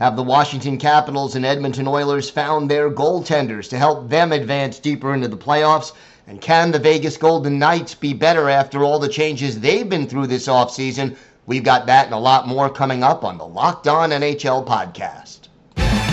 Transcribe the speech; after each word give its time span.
Have 0.00 0.16
the 0.16 0.22
Washington 0.22 0.78
Capitals 0.78 1.36
and 1.36 1.44
Edmonton 1.44 1.86
Oilers 1.86 2.30
found 2.30 2.70
their 2.70 2.90
goaltenders 2.90 3.68
to 3.68 3.76
help 3.76 4.08
them 4.08 4.32
advance 4.32 4.78
deeper 4.78 5.12
into 5.12 5.28
the 5.28 5.36
playoffs? 5.36 5.92
And 6.26 6.40
can 6.40 6.70
the 6.70 6.78
Vegas 6.78 7.18
Golden 7.18 7.58
Knights 7.58 7.94
be 7.94 8.14
better 8.14 8.48
after 8.48 8.82
all 8.82 8.98
the 8.98 9.10
changes 9.10 9.60
they've 9.60 9.86
been 9.86 10.06
through 10.06 10.28
this 10.28 10.48
offseason? 10.48 11.18
We've 11.44 11.62
got 11.62 11.84
that 11.84 12.06
and 12.06 12.14
a 12.14 12.18
lot 12.18 12.48
more 12.48 12.70
coming 12.70 13.02
up 13.02 13.24
on 13.24 13.36
the 13.36 13.46
Locked 13.46 13.88
On 13.88 14.08
NHL 14.08 14.66
podcast. 14.66 15.48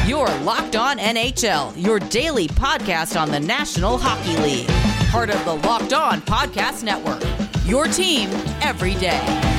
Your 0.06 0.28
Locked 0.40 0.76
On 0.76 0.98
NHL, 0.98 1.82
your 1.82 2.00
daily 2.00 2.50
podcast 2.50 3.18
on 3.18 3.32
the 3.32 3.40
National 3.40 3.98
Hockey 3.98 4.36
League. 4.42 4.68
Part 5.12 5.30
of 5.30 5.46
the 5.46 5.66
Locked 5.66 5.94
On 5.94 6.20
Podcast 6.20 6.84
Network. 6.84 7.24
Your 7.66 7.86
team 7.86 8.30
every 8.62 8.96
day. 8.96 9.57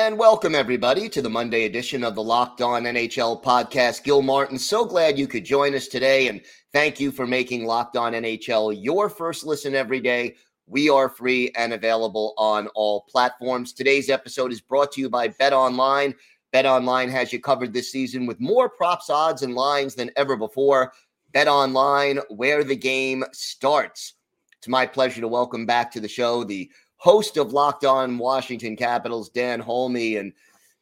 And 0.00 0.16
welcome, 0.16 0.54
everybody, 0.54 1.08
to 1.08 1.20
the 1.20 1.28
Monday 1.28 1.64
edition 1.64 2.04
of 2.04 2.14
the 2.14 2.22
Locked 2.22 2.60
On 2.60 2.84
NHL 2.84 3.42
podcast. 3.42 4.04
Gil 4.04 4.22
Martin, 4.22 4.56
so 4.56 4.84
glad 4.84 5.18
you 5.18 5.26
could 5.26 5.44
join 5.44 5.74
us 5.74 5.88
today. 5.88 6.28
And 6.28 6.40
thank 6.72 7.00
you 7.00 7.10
for 7.10 7.26
making 7.26 7.66
Locked 7.66 7.96
On 7.96 8.12
NHL 8.12 8.80
your 8.80 9.10
first 9.10 9.44
listen 9.44 9.74
every 9.74 9.98
day. 9.98 10.36
We 10.68 10.88
are 10.88 11.08
free 11.08 11.50
and 11.56 11.72
available 11.72 12.34
on 12.38 12.68
all 12.76 13.06
platforms. 13.10 13.72
Today's 13.72 14.08
episode 14.08 14.52
is 14.52 14.60
brought 14.60 14.92
to 14.92 15.00
you 15.00 15.10
by 15.10 15.28
Bet 15.28 15.52
Online. 15.52 16.14
Bet 16.52 16.64
Online 16.64 17.08
has 17.08 17.32
you 17.32 17.40
covered 17.40 17.72
this 17.72 17.90
season 17.90 18.24
with 18.24 18.38
more 18.38 18.68
props, 18.68 19.10
odds, 19.10 19.42
and 19.42 19.56
lines 19.56 19.96
than 19.96 20.12
ever 20.14 20.36
before. 20.36 20.92
Bet 21.32 21.48
Online, 21.48 22.20
where 22.28 22.62
the 22.62 22.76
game 22.76 23.24
starts. 23.32 24.14
It's 24.58 24.68
my 24.68 24.86
pleasure 24.86 25.22
to 25.22 25.28
welcome 25.28 25.66
back 25.66 25.90
to 25.90 26.00
the 26.00 26.06
show 26.06 26.44
the 26.44 26.70
host 26.98 27.36
of 27.36 27.52
Locked 27.52 27.84
On 27.84 28.18
Washington 28.18 28.76
Capitals, 28.76 29.30
Dan 29.30 29.60
Holme. 29.60 30.16
And 30.16 30.32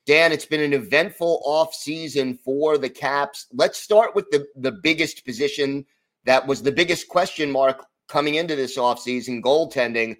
Dan, 0.06 0.32
it's 0.32 0.46
been 0.46 0.60
an 0.60 0.72
eventful 0.72 1.42
off 1.44 1.74
season 1.74 2.38
for 2.44 2.78
the 2.78 2.90
Caps. 2.90 3.46
Let's 3.52 3.78
start 3.78 4.14
with 4.14 4.28
the, 4.30 4.46
the 4.56 4.72
biggest 4.72 5.24
position 5.24 5.86
that 6.24 6.46
was 6.46 6.62
the 6.62 6.72
biggest 6.72 7.08
question 7.08 7.50
mark 7.50 7.86
coming 8.08 8.34
into 8.34 8.56
this 8.56 8.76
offseason 8.76 9.42
goaltending. 9.42 10.16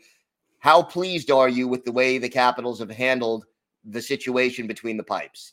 How 0.58 0.83
pleased 0.83 1.30
are 1.30 1.48
you 1.48 1.69
with 1.69 1.84
the 1.84 1.92
way 1.92 2.19
the 2.19 2.28
Capitals 2.28 2.78
have 2.80 2.91
handled 2.91 3.47
the 3.84 4.02
situation 4.02 4.67
between 4.67 4.97
the 4.97 5.05
pipes? 5.05 5.52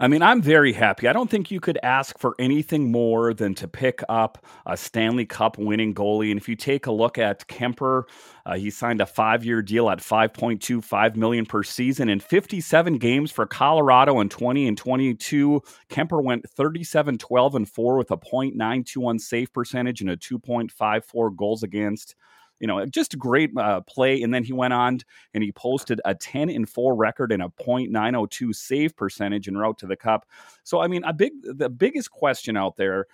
I 0.00 0.08
mean, 0.08 0.22
I'm 0.22 0.42
very 0.42 0.72
happy. 0.72 1.06
I 1.06 1.12
don't 1.12 1.30
think 1.30 1.50
you 1.50 1.60
could 1.60 1.78
ask 1.82 2.18
for 2.18 2.34
anything 2.38 2.90
more 2.90 3.32
than 3.32 3.54
to 3.54 3.68
pick 3.68 4.02
up 4.08 4.44
a 4.66 4.76
Stanley 4.76 5.24
Cup 5.24 5.56
winning 5.56 5.94
goalie. 5.94 6.30
And 6.30 6.40
if 6.40 6.48
you 6.48 6.56
take 6.56 6.86
a 6.86 6.92
look 6.92 7.16
at 7.16 7.46
Kuemper, 7.46 8.04
uh, 8.44 8.56
he 8.56 8.70
signed 8.70 9.00
a 9.00 9.06
five-year 9.06 9.62
deal 9.62 9.88
at 9.88 10.00
5.25 10.00 11.16
million 11.16 11.46
per 11.46 11.62
season 11.62 12.08
in 12.08 12.18
57 12.18 12.98
games 12.98 13.30
for 13.30 13.46
Colorado 13.46 14.18
in 14.20 14.28
20 14.28 14.66
and 14.66 14.76
22. 14.76 15.62
Kuemper 15.90 16.22
went 16.22 16.48
37, 16.50 17.18
12, 17.18 17.54
and 17.54 17.68
4 17.68 17.96
with 17.96 18.10
a 18.10 18.16
.921 18.16 19.20
save 19.20 19.52
percentage 19.52 20.00
and 20.00 20.10
a 20.10 20.16
2.54 20.16 21.36
goals 21.36 21.62
against 21.62 22.16
you 22.60 22.66
know, 22.66 22.84
just 22.86 23.14
a 23.14 23.16
great 23.16 23.50
uh, 23.56 23.80
play. 23.82 24.22
And 24.22 24.32
then 24.32 24.44
he 24.44 24.52
went 24.52 24.72
on 24.72 25.00
and 25.32 25.42
he 25.42 25.52
posted 25.52 26.00
a 26.04 26.14
10 26.14 26.50
and 26.50 26.68
4 26.68 26.94
record 26.94 27.32
and 27.32 27.42
a 27.42 27.52
.902 27.60 28.54
save 28.54 28.96
percentage 28.96 29.48
en 29.48 29.56
route 29.56 29.78
to 29.78 29.86
the 29.86 29.96
cup. 29.96 30.26
So, 30.62 30.80
I 30.80 30.86
mean, 30.86 31.04
a 31.04 31.12
big, 31.12 31.32
the 31.42 31.68
biggest 31.68 32.10
question 32.10 32.56
out 32.56 32.76
there 32.76 33.06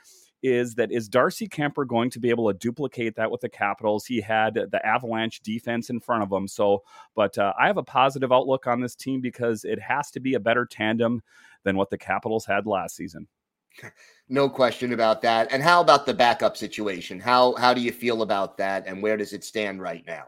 is 0.43 0.75
that 0.75 0.91
is 0.91 1.09
Darcy 1.09 1.49
Kuemper 1.49 1.87
going 1.87 2.11
to 2.11 2.21
be 2.21 2.31
able 2.31 2.51
to 2.51 2.59
duplicate 2.59 3.15
that 3.17 3.31
with 3.31 3.41
the 3.41 3.49
Capitals? 3.49 4.07
He 4.07 4.21
had 4.21 4.55
the 4.55 4.87
Avalanche 4.87 5.41
defense 5.41 5.91
in 5.91 6.01
front 6.01 6.23
of 6.23 6.33
him. 6.33 6.49
So, 6.49 6.83
but 7.15 7.37
uh, 7.37 7.53
I 7.59 7.67
have 7.67 7.77
a 7.77 7.83
positive 7.83 8.33
outlook 8.33 8.67
on 8.67 8.81
this 8.81 8.95
team 8.95 9.21
because 9.21 9.65
it 9.65 9.81
has 9.81 10.11
to 10.13 10.21
be 10.21 10.35
a 10.35 10.41
better 10.41 10.65
tandem 10.65 11.23
than 11.65 11.77
what 11.77 11.91
the 11.91 11.99
Capitals 11.99 12.47
had 12.47 12.67
last 12.67 12.97
season. 12.97 13.27
No 14.29 14.49
question 14.49 14.93
about 14.93 15.23
that. 15.23 15.49
And 15.51 15.61
how 15.61 15.81
about 15.81 16.07
the 16.07 16.15
backup 16.15 16.57
situation? 16.57 17.19
How 17.19 17.55
how 17.57 17.75
do 17.75 17.81
you 17.81 17.91
feel 17.91 18.23
about 18.23 18.57
that, 18.59 18.87
and 18.87 19.03
where 19.03 19.17
does 19.17 19.33
it 19.33 19.43
stand 19.43 19.83
right 19.83 20.05
now? 20.07 20.27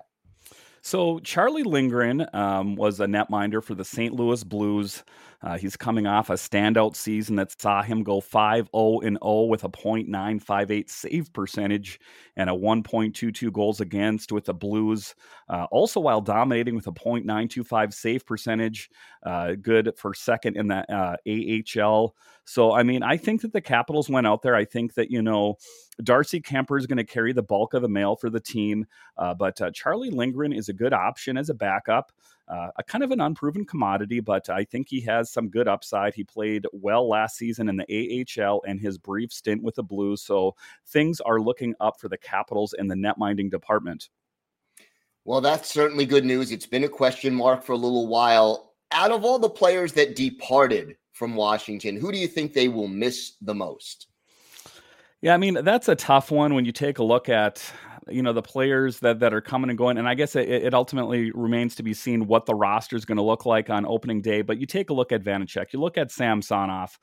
So 0.82 1.20
Charlie 1.20 1.62
Lindgren 1.62 2.26
um, 2.32 2.74
was 2.74 2.98
a 2.98 3.06
netminder 3.06 3.62
for 3.62 3.76
the 3.76 3.84
St. 3.84 4.12
Louis 4.12 4.42
Blues. 4.42 5.04
Uh, 5.42 5.58
he's 5.58 5.76
coming 5.76 6.06
off 6.06 6.30
a 6.30 6.34
standout 6.34 6.94
season 6.94 7.36
that 7.36 7.60
saw 7.60 7.82
him 7.82 8.02
go 8.02 8.20
5 8.20 8.68
0 8.74 9.00
and 9.00 9.18
0 9.22 9.42
with 9.44 9.64
a 9.64 9.68
.958 9.68 10.88
save 10.88 11.32
percentage 11.32 11.98
and 12.36 12.48
a 12.48 12.52
1.22 12.52 13.52
goals 13.52 13.80
against 13.80 14.32
with 14.32 14.44
the 14.44 14.54
Blues. 14.54 15.14
Uh, 15.48 15.66
also, 15.70 16.00
while 16.00 16.20
dominating 16.20 16.74
with 16.74 16.86
a 16.86 16.92
.925 16.92 17.92
save 17.92 18.24
percentage, 18.24 18.88
uh, 19.24 19.54
good 19.60 19.92
for 19.96 20.14
second 20.14 20.56
in 20.56 20.68
the 20.68 20.84
uh, 20.92 21.16
AHL. 21.26 22.14
So, 22.44 22.72
I 22.72 22.82
mean, 22.82 23.02
I 23.02 23.16
think 23.16 23.42
that 23.42 23.52
the 23.52 23.60
Capitals 23.60 24.08
went 24.08 24.26
out 24.26 24.42
there. 24.42 24.54
I 24.54 24.64
think 24.64 24.94
that, 24.94 25.10
you 25.10 25.22
know, 25.22 25.56
Darcy 26.02 26.40
Kuemper 26.40 26.78
is 26.78 26.86
going 26.86 26.98
to 26.98 27.04
carry 27.04 27.32
the 27.32 27.42
bulk 27.42 27.74
of 27.74 27.82
the 27.82 27.88
mail 27.88 28.16
for 28.16 28.30
the 28.30 28.40
team, 28.40 28.86
uh, 29.18 29.34
but 29.34 29.60
uh, 29.60 29.70
Charlie 29.72 30.10
Lindgren 30.10 30.52
is 30.52 30.68
a 30.68 30.72
good 30.72 30.92
option 30.92 31.36
as 31.36 31.50
a 31.50 31.54
backup. 31.54 32.12
Uh, 32.48 32.68
a 32.76 32.82
kind 32.82 33.04
of 33.04 33.12
an 33.12 33.20
unproven 33.20 33.64
commodity, 33.64 34.20
but 34.20 34.50
I 34.50 34.64
think 34.64 34.88
he 34.88 35.00
has 35.02 35.30
some 35.30 35.48
good 35.48 35.68
upside. 35.68 36.14
He 36.14 36.24
played 36.24 36.66
well 36.72 37.08
last 37.08 37.36
season 37.36 37.68
in 37.68 37.76
the 37.76 38.26
AHL 38.40 38.62
and 38.66 38.80
his 38.80 38.98
brief 38.98 39.32
stint 39.32 39.62
with 39.62 39.76
the 39.76 39.82
Blues, 39.82 40.22
so 40.22 40.54
things 40.88 41.20
are 41.20 41.40
looking 41.40 41.74
up 41.80 42.00
for 42.00 42.08
the 42.08 42.18
Capitals 42.18 42.74
in 42.78 42.88
the 42.88 42.96
net 42.96 43.16
minding 43.16 43.48
department. 43.48 44.10
Well, 45.24 45.40
that's 45.40 45.70
certainly 45.70 46.04
good 46.04 46.24
news. 46.24 46.50
It's 46.50 46.66
been 46.66 46.84
a 46.84 46.88
question 46.88 47.34
mark 47.34 47.62
for 47.62 47.72
a 47.72 47.76
little 47.76 48.08
while. 48.08 48.74
Out 48.90 49.12
of 49.12 49.24
all 49.24 49.38
the 49.38 49.48
players 49.48 49.92
that 49.92 50.16
departed 50.16 50.96
from 51.12 51.36
Washington, 51.36 51.96
who 51.96 52.10
do 52.10 52.18
you 52.18 52.26
think 52.26 52.52
they 52.52 52.68
will 52.68 52.88
miss 52.88 53.36
the 53.40 53.54
most? 53.54 54.08
Yeah, 55.22 55.34
I 55.34 55.36
mean 55.36 55.54
that's 55.62 55.88
a 55.88 55.94
tough 55.94 56.30
one 56.30 56.54
when 56.54 56.64
you 56.64 56.72
take 56.72 56.98
a 56.98 57.04
look 57.04 57.28
at 57.28 57.62
you 58.10 58.22
know 58.22 58.32
the 58.32 58.42
players 58.42 58.98
that 59.00 59.20
that 59.20 59.32
are 59.32 59.40
coming 59.40 59.70
and 59.70 59.78
going, 59.78 59.96
and 59.98 60.08
I 60.08 60.14
guess 60.14 60.34
it, 60.36 60.48
it 60.48 60.74
ultimately 60.74 61.30
remains 61.32 61.76
to 61.76 61.82
be 61.84 61.94
seen 61.94 62.26
what 62.26 62.46
the 62.46 62.54
roster 62.54 62.96
is 62.96 63.04
going 63.04 63.18
to 63.18 63.22
look 63.22 63.46
like 63.46 63.70
on 63.70 63.86
opening 63.86 64.20
day. 64.20 64.42
But 64.42 64.58
you 64.58 64.66
take 64.66 64.90
a 64.90 64.94
look 64.94 65.12
at 65.12 65.22
Vanecek, 65.22 65.72
you 65.72 65.80
look 65.80 65.96
at 65.98 66.10
Samsonov. 66.10 66.98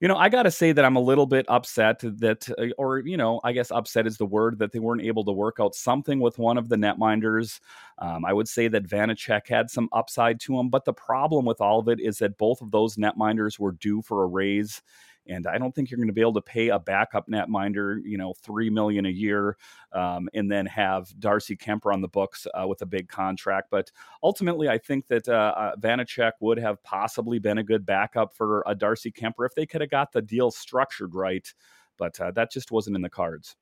You 0.00 0.08
know, 0.08 0.16
I 0.16 0.30
got 0.30 0.44
to 0.44 0.50
say 0.50 0.72
that 0.72 0.84
I'm 0.84 0.96
a 0.96 1.00
little 1.00 1.26
bit 1.26 1.44
upset 1.48 2.00
that, 2.02 2.48
uh, 2.58 2.68
or 2.78 3.00
you 3.00 3.18
know, 3.18 3.40
I 3.44 3.52
guess 3.52 3.70
upset 3.70 4.06
is 4.06 4.16
the 4.16 4.24
word 4.26 4.58
that 4.60 4.72
they 4.72 4.78
weren't 4.78 5.02
able 5.02 5.24
to 5.26 5.32
work 5.32 5.58
out 5.60 5.74
something 5.74 6.20
with 6.20 6.38
one 6.38 6.56
of 6.56 6.70
the 6.70 6.76
netminders. 6.76 7.60
Um, 7.98 8.24
I 8.24 8.32
would 8.32 8.48
say 8.48 8.68
that 8.68 8.88
Vanecek 8.88 9.46
had 9.48 9.70
some 9.70 9.90
upside 9.92 10.40
to 10.40 10.58
him, 10.58 10.70
but 10.70 10.86
the 10.86 10.94
problem 10.94 11.44
with 11.44 11.60
all 11.60 11.80
of 11.80 11.88
it 11.88 12.00
is 12.00 12.18
that 12.18 12.38
both 12.38 12.62
of 12.62 12.70
those 12.70 12.96
netminders 12.96 13.58
were 13.58 13.72
due 13.72 14.00
for 14.00 14.22
a 14.22 14.26
raise 14.26 14.80
and 15.30 15.46
I 15.46 15.58
don't 15.58 15.72
think 15.74 15.90
you're 15.90 15.98
going 15.98 16.08
to 16.08 16.12
be 16.12 16.20
able 16.20 16.34
to 16.34 16.42
pay 16.42 16.68
a 16.68 16.78
backup 16.78 17.28
netminder, 17.28 18.00
you 18.04 18.18
know, 18.18 18.34
three 18.42 18.68
million 18.68 19.06
a 19.06 19.10
year, 19.10 19.56
um, 19.92 20.28
and 20.34 20.50
then 20.50 20.66
have 20.66 21.18
Darcy 21.20 21.56
Kuemper 21.56 21.94
on 21.94 22.00
the 22.00 22.08
books 22.08 22.46
uh, 22.52 22.66
with 22.66 22.82
a 22.82 22.86
big 22.86 23.08
contract. 23.08 23.68
But 23.70 23.90
ultimately, 24.22 24.68
I 24.68 24.76
think 24.76 25.06
that 25.06 25.28
uh, 25.28 25.54
uh, 25.56 25.76
Vanecek 25.76 26.32
would 26.40 26.58
have 26.58 26.82
possibly 26.82 27.38
been 27.38 27.58
a 27.58 27.62
good 27.62 27.86
backup 27.86 28.34
for 28.34 28.64
a 28.66 28.74
Darcy 28.74 29.12
Kuemper 29.12 29.46
if 29.46 29.54
they 29.54 29.66
could 29.66 29.80
have 29.80 29.90
got 29.90 30.12
the 30.12 30.20
deal 30.20 30.50
structured 30.50 31.14
right. 31.14 31.52
But 31.96 32.20
uh, 32.20 32.32
that 32.32 32.50
just 32.50 32.72
wasn't 32.72 32.96
in 32.96 33.02
the 33.02 33.08
cards. 33.08 33.56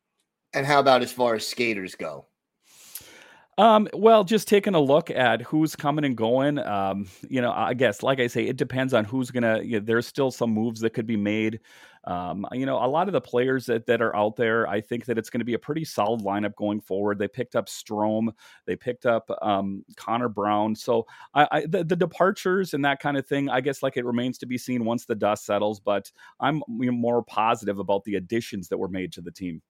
And 0.54 0.64
how 0.64 0.80
about 0.80 1.02
as 1.02 1.12
far 1.12 1.34
as 1.34 1.46
skaters 1.46 1.94
go? 1.94 2.24
Um, 3.58 3.88
well, 3.92 4.22
just 4.22 4.46
taking 4.46 4.76
a 4.76 4.80
look 4.80 5.10
at 5.10 5.42
who's 5.42 5.74
coming 5.74 6.04
and 6.04 6.16
going. 6.16 6.60
Um, 6.60 7.08
you 7.28 7.42
know, 7.42 7.50
I 7.50 7.74
guess, 7.74 8.04
like 8.04 8.20
I 8.20 8.28
say, 8.28 8.44
it 8.46 8.56
depends 8.56 8.94
on 8.94 9.04
who's 9.04 9.32
gonna. 9.32 9.60
You 9.62 9.80
know, 9.80 9.84
there's 9.84 10.06
still 10.06 10.30
some 10.30 10.50
moves 10.50 10.80
that 10.80 10.90
could 10.90 11.06
be 11.08 11.16
made. 11.16 11.58
Um, 12.04 12.46
you 12.52 12.66
know, 12.66 12.76
a 12.76 12.86
lot 12.86 13.08
of 13.08 13.12
the 13.12 13.20
players 13.20 13.66
that, 13.66 13.84
that 13.86 14.00
are 14.00 14.14
out 14.14 14.36
there, 14.36 14.66
I 14.68 14.80
think 14.80 15.04
that 15.06 15.18
it's 15.18 15.28
going 15.28 15.40
to 15.40 15.44
be 15.44 15.54
a 15.54 15.58
pretty 15.58 15.84
solid 15.84 16.22
lineup 16.22 16.54
going 16.54 16.80
forward. 16.80 17.18
They 17.18 17.28
picked 17.28 17.56
up 17.56 17.66
Strome, 17.66 18.28
they 18.64 18.76
picked 18.76 19.04
up 19.04 19.28
um, 19.42 19.84
Connor 19.96 20.30
Brown. 20.30 20.74
So 20.74 21.06
I, 21.34 21.48
I, 21.50 21.60
the, 21.66 21.84
the, 21.84 21.96
departures 21.96 22.72
and 22.72 22.82
that 22.84 23.00
kind 23.00 23.18
of 23.18 23.26
thing, 23.26 23.50
I 23.50 23.60
guess, 23.60 23.82
like 23.82 23.98
it 23.98 24.06
remains 24.06 24.38
to 24.38 24.46
be 24.46 24.56
seen 24.56 24.86
once 24.86 25.04
the 25.04 25.16
dust 25.16 25.44
settles. 25.44 25.80
But 25.80 26.10
I'm 26.40 26.62
more 26.68 27.22
positive 27.24 27.78
about 27.78 28.04
the 28.04 28.14
additions 28.14 28.68
that 28.68 28.78
were 28.78 28.88
made 28.88 29.12
to 29.14 29.20
the 29.20 29.32
team 29.32 29.60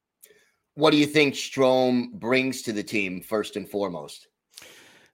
what 0.79 0.93
do 0.93 0.97
you 0.97 1.07
think 1.07 1.35
Strome 1.35 2.13
brings 2.13 2.63
to 2.63 2.73
the 2.73 2.85
team 2.85 3.21
first 3.21 3.57
and 3.57 3.69
foremost? 3.69 4.28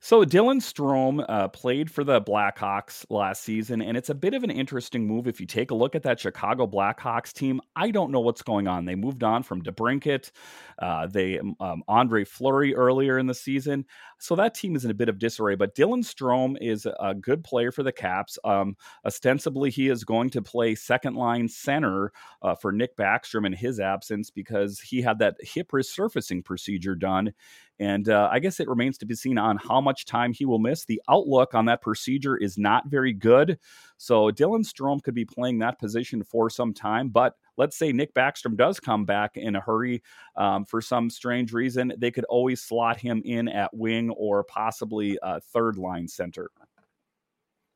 So 0.04 0.22
Dylan 0.22 0.60
Strome 0.60 1.24
uh, 1.30 1.48
played 1.48 1.90
for 1.90 2.04
the 2.04 2.20
Blackhawks 2.20 3.06
last 3.08 3.42
season, 3.42 3.80
and 3.80 3.96
it's 3.96 4.10
a 4.10 4.14
bit 4.14 4.34
of 4.34 4.44
an 4.44 4.50
interesting 4.50 5.06
move. 5.06 5.26
If 5.26 5.40
you 5.40 5.46
take 5.46 5.70
a 5.70 5.74
look 5.74 5.94
at 5.94 6.02
that 6.02 6.20
Chicago 6.20 6.66
Blackhawks 6.66 7.32
team, 7.32 7.58
I 7.74 7.90
don't 7.90 8.10
know 8.10 8.20
what's 8.20 8.42
going 8.42 8.68
on. 8.68 8.84
They 8.84 8.96
moved 8.96 9.24
on 9.24 9.42
from 9.42 9.62
DeBrincat, 9.62 10.30
uh, 10.78 11.06
they 11.06 11.38
um, 11.38 11.56
um, 11.58 11.82
Andre 11.88 12.22
Fleury 12.22 12.74
earlier 12.74 13.18
in 13.18 13.26
the 13.26 13.34
season, 13.34 13.86
so 14.18 14.36
that 14.36 14.54
team 14.54 14.76
is 14.76 14.84
in 14.84 14.90
a 14.90 14.94
bit 14.94 15.08
of 15.08 15.18
disarray. 15.18 15.54
But 15.54 15.74
Dylan 15.74 16.04
Strome 16.04 16.58
is 16.60 16.86
a 17.00 17.14
good 17.14 17.42
player 17.42 17.72
for 17.72 17.82
the 17.82 17.90
Caps. 17.90 18.38
Um, 18.44 18.76
ostensibly, 19.06 19.70
he 19.70 19.88
is 19.88 20.04
going 20.04 20.28
to 20.30 20.42
play 20.42 20.74
second 20.74 21.14
line 21.14 21.48
center 21.48 22.12
uh, 22.42 22.54
for 22.54 22.72
Nick 22.72 22.94
Backstrom 22.98 23.46
in 23.46 23.54
his 23.54 23.80
absence 23.80 24.28
because 24.28 24.80
he 24.80 25.00
had 25.00 25.18
that 25.20 25.36
hip 25.40 25.70
resurfacing 25.70 26.44
procedure 26.44 26.94
done 26.94 27.32
and 27.78 28.08
uh, 28.08 28.28
I 28.30 28.38
guess 28.38 28.60
it 28.60 28.68
remains 28.68 28.98
to 28.98 29.06
be 29.06 29.14
seen 29.14 29.38
on 29.38 29.56
how 29.56 29.80
much 29.80 30.04
time 30.04 30.32
he 30.32 30.44
will 30.44 30.58
miss. 30.58 30.84
The 30.84 31.02
outlook 31.08 31.54
on 31.54 31.64
that 31.66 31.82
procedure 31.82 32.36
is 32.36 32.56
not 32.56 32.86
very 32.88 33.12
good. 33.12 33.58
So 33.96 34.30
Dylan 34.30 34.64
Strome 34.64 35.02
could 35.02 35.14
be 35.14 35.24
playing 35.24 35.58
that 35.58 35.78
position 35.78 36.22
for 36.22 36.48
some 36.48 36.72
time. 36.72 37.08
But 37.08 37.34
let's 37.56 37.76
say 37.76 37.92
Nick 37.92 38.14
Backstrom 38.14 38.56
does 38.56 38.78
come 38.78 39.04
back 39.04 39.36
in 39.36 39.56
a 39.56 39.60
hurry 39.60 40.02
um, 40.36 40.64
for 40.64 40.80
some 40.80 41.10
strange 41.10 41.52
reason, 41.52 41.92
they 41.98 42.10
could 42.10 42.24
always 42.24 42.62
slot 42.62 42.98
him 42.98 43.22
in 43.24 43.48
at 43.48 43.74
wing 43.74 44.10
or 44.10 44.44
possibly 44.44 45.18
third 45.52 45.76
line 45.76 46.08
center. 46.08 46.50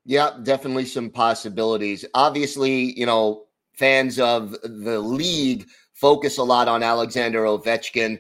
Yeah, 0.05 0.39
definitely 0.43 0.87
some 0.87 1.11
possibilities. 1.11 2.05
Obviously, 2.15 2.99
you 2.99 3.05
know, 3.05 3.45
fans 3.75 4.19
of 4.19 4.57
the 4.63 4.99
league 4.99 5.67
focus 5.93 6.39
a 6.39 6.43
lot 6.43 6.67
on 6.67 6.83
Alexander 6.83 7.43
Ovechkin 7.43 8.19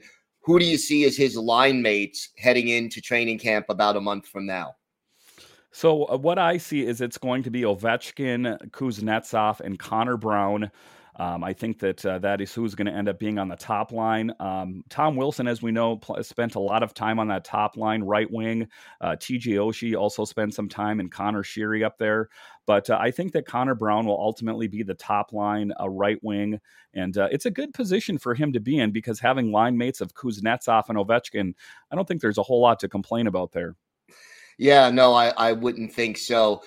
who 0.48 0.58
do 0.58 0.64
you 0.64 0.78
see 0.78 1.04
as 1.04 1.14
his 1.14 1.36
line 1.36 1.82
mates 1.82 2.30
heading 2.38 2.68
into 2.68 3.02
training 3.02 3.38
camp 3.38 3.66
about 3.68 3.96
a 3.96 4.00
month 4.00 4.26
from 4.26 4.46
now? 4.46 4.74
So 5.72 6.06
uh, 6.06 6.16
what 6.16 6.38
I 6.38 6.56
see 6.56 6.86
is 6.86 7.02
it's 7.02 7.18
going 7.18 7.42
to 7.42 7.50
be 7.50 7.62
Ovechkin, 7.62 8.70
Kuznetsov, 8.70 9.60
and 9.60 9.78
Connor 9.78 10.16
Brown. 10.16 10.70
Um, 11.16 11.44
I 11.44 11.52
think 11.52 11.80
that 11.80 12.06
uh, 12.06 12.18
that 12.20 12.40
is 12.40 12.54
who's 12.54 12.74
going 12.74 12.86
to 12.86 12.94
end 12.94 13.10
up 13.10 13.18
being 13.18 13.38
on 13.38 13.48
the 13.48 13.56
top 13.56 13.92
line. 13.92 14.32
Um, 14.40 14.84
Tom 14.88 15.16
Wilson, 15.16 15.46
as 15.46 15.60
we 15.60 15.70
know, 15.70 15.96
pl- 15.98 16.22
spent 16.24 16.54
a 16.54 16.60
lot 16.60 16.82
of 16.82 16.94
time 16.94 17.18
on 17.18 17.28
that 17.28 17.44
top 17.44 17.76
line, 17.76 18.02
right 18.02 18.30
wing. 18.30 18.68
Uh, 19.02 19.10
TJ 19.10 19.56
Oshie 19.56 20.00
also 20.00 20.24
spent 20.24 20.54
some 20.54 20.70
time, 20.70 20.98
and 20.98 21.12
Connor 21.12 21.42
Sheary 21.42 21.84
up 21.84 21.98
there. 21.98 22.30
But 22.68 22.90
uh, 22.90 22.98
I 23.00 23.10
think 23.10 23.32
that 23.32 23.46
Connor 23.46 23.74
Brown 23.74 24.04
will 24.04 24.20
ultimately 24.20 24.68
be 24.68 24.82
the 24.82 24.92
top 24.92 25.32
line, 25.32 25.72
a 25.80 25.88
right 25.88 26.22
wing, 26.22 26.60
and 26.92 27.16
uh, 27.16 27.28
it's 27.32 27.46
a 27.46 27.50
good 27.50 27.72
position 27.72 28.18
for 28.18 28.34
him 28.34 28.52
to 28.52 28.60
be 28.60 28.78
in 28.78 28.90
because 28.90 29.18
having 29.18 29.50
line 29.50 29.78
mates 29.78 30.02
of 30.02 30.12
Kuznetsov 30.12 30.90
and 30.90 30.98
Ovechkin, 30.98 31.54
I 31.90 31.96
don't 31.96 32.06
think 32.06 32.20
there's 32.20 32.36
a 32.36 32.42
whole 32.42 32.60
lot 32.60 32.78
to 32.80 32.88
complain 32.88 33.26
about 33.26 33.52
there. 33.52 33.74
Yeah, 34.58 34.90
no, 34.90 35.14
I, 35.14 35.28
I 35.28 35.52
wouldn't 35.52 35.94
think 35.94 36.18
so. 36.18 36.62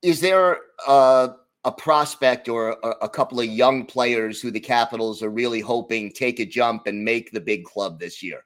Is 0.00 0.22
there 0.22 0.60
uh 0.86 1.28
a 1.66 1.72
prospect 1.72 2.48
or 2.48 2.78
a, 2.82 2.90
a, 3.02 3.08
couple 3.08 3.40
of 3.40 3.46
young 3.46 3.84
players 3.84 4.40
who 4.40 4.52
the 4.52 4.60
Capitals 4.60 5.20
are 5.20 5.30
really 5.30 5.60
hoping 5.60 6.12
take 6.12 6.38
a 6.38 6.46
jump 6.46 6.86
and 6.86 7.04
make 7.04 7.32
the 7.32 7.40
big 7.40 7.64
club 7.64 7.98
this 7.98 8.22
year? 8.22 8.44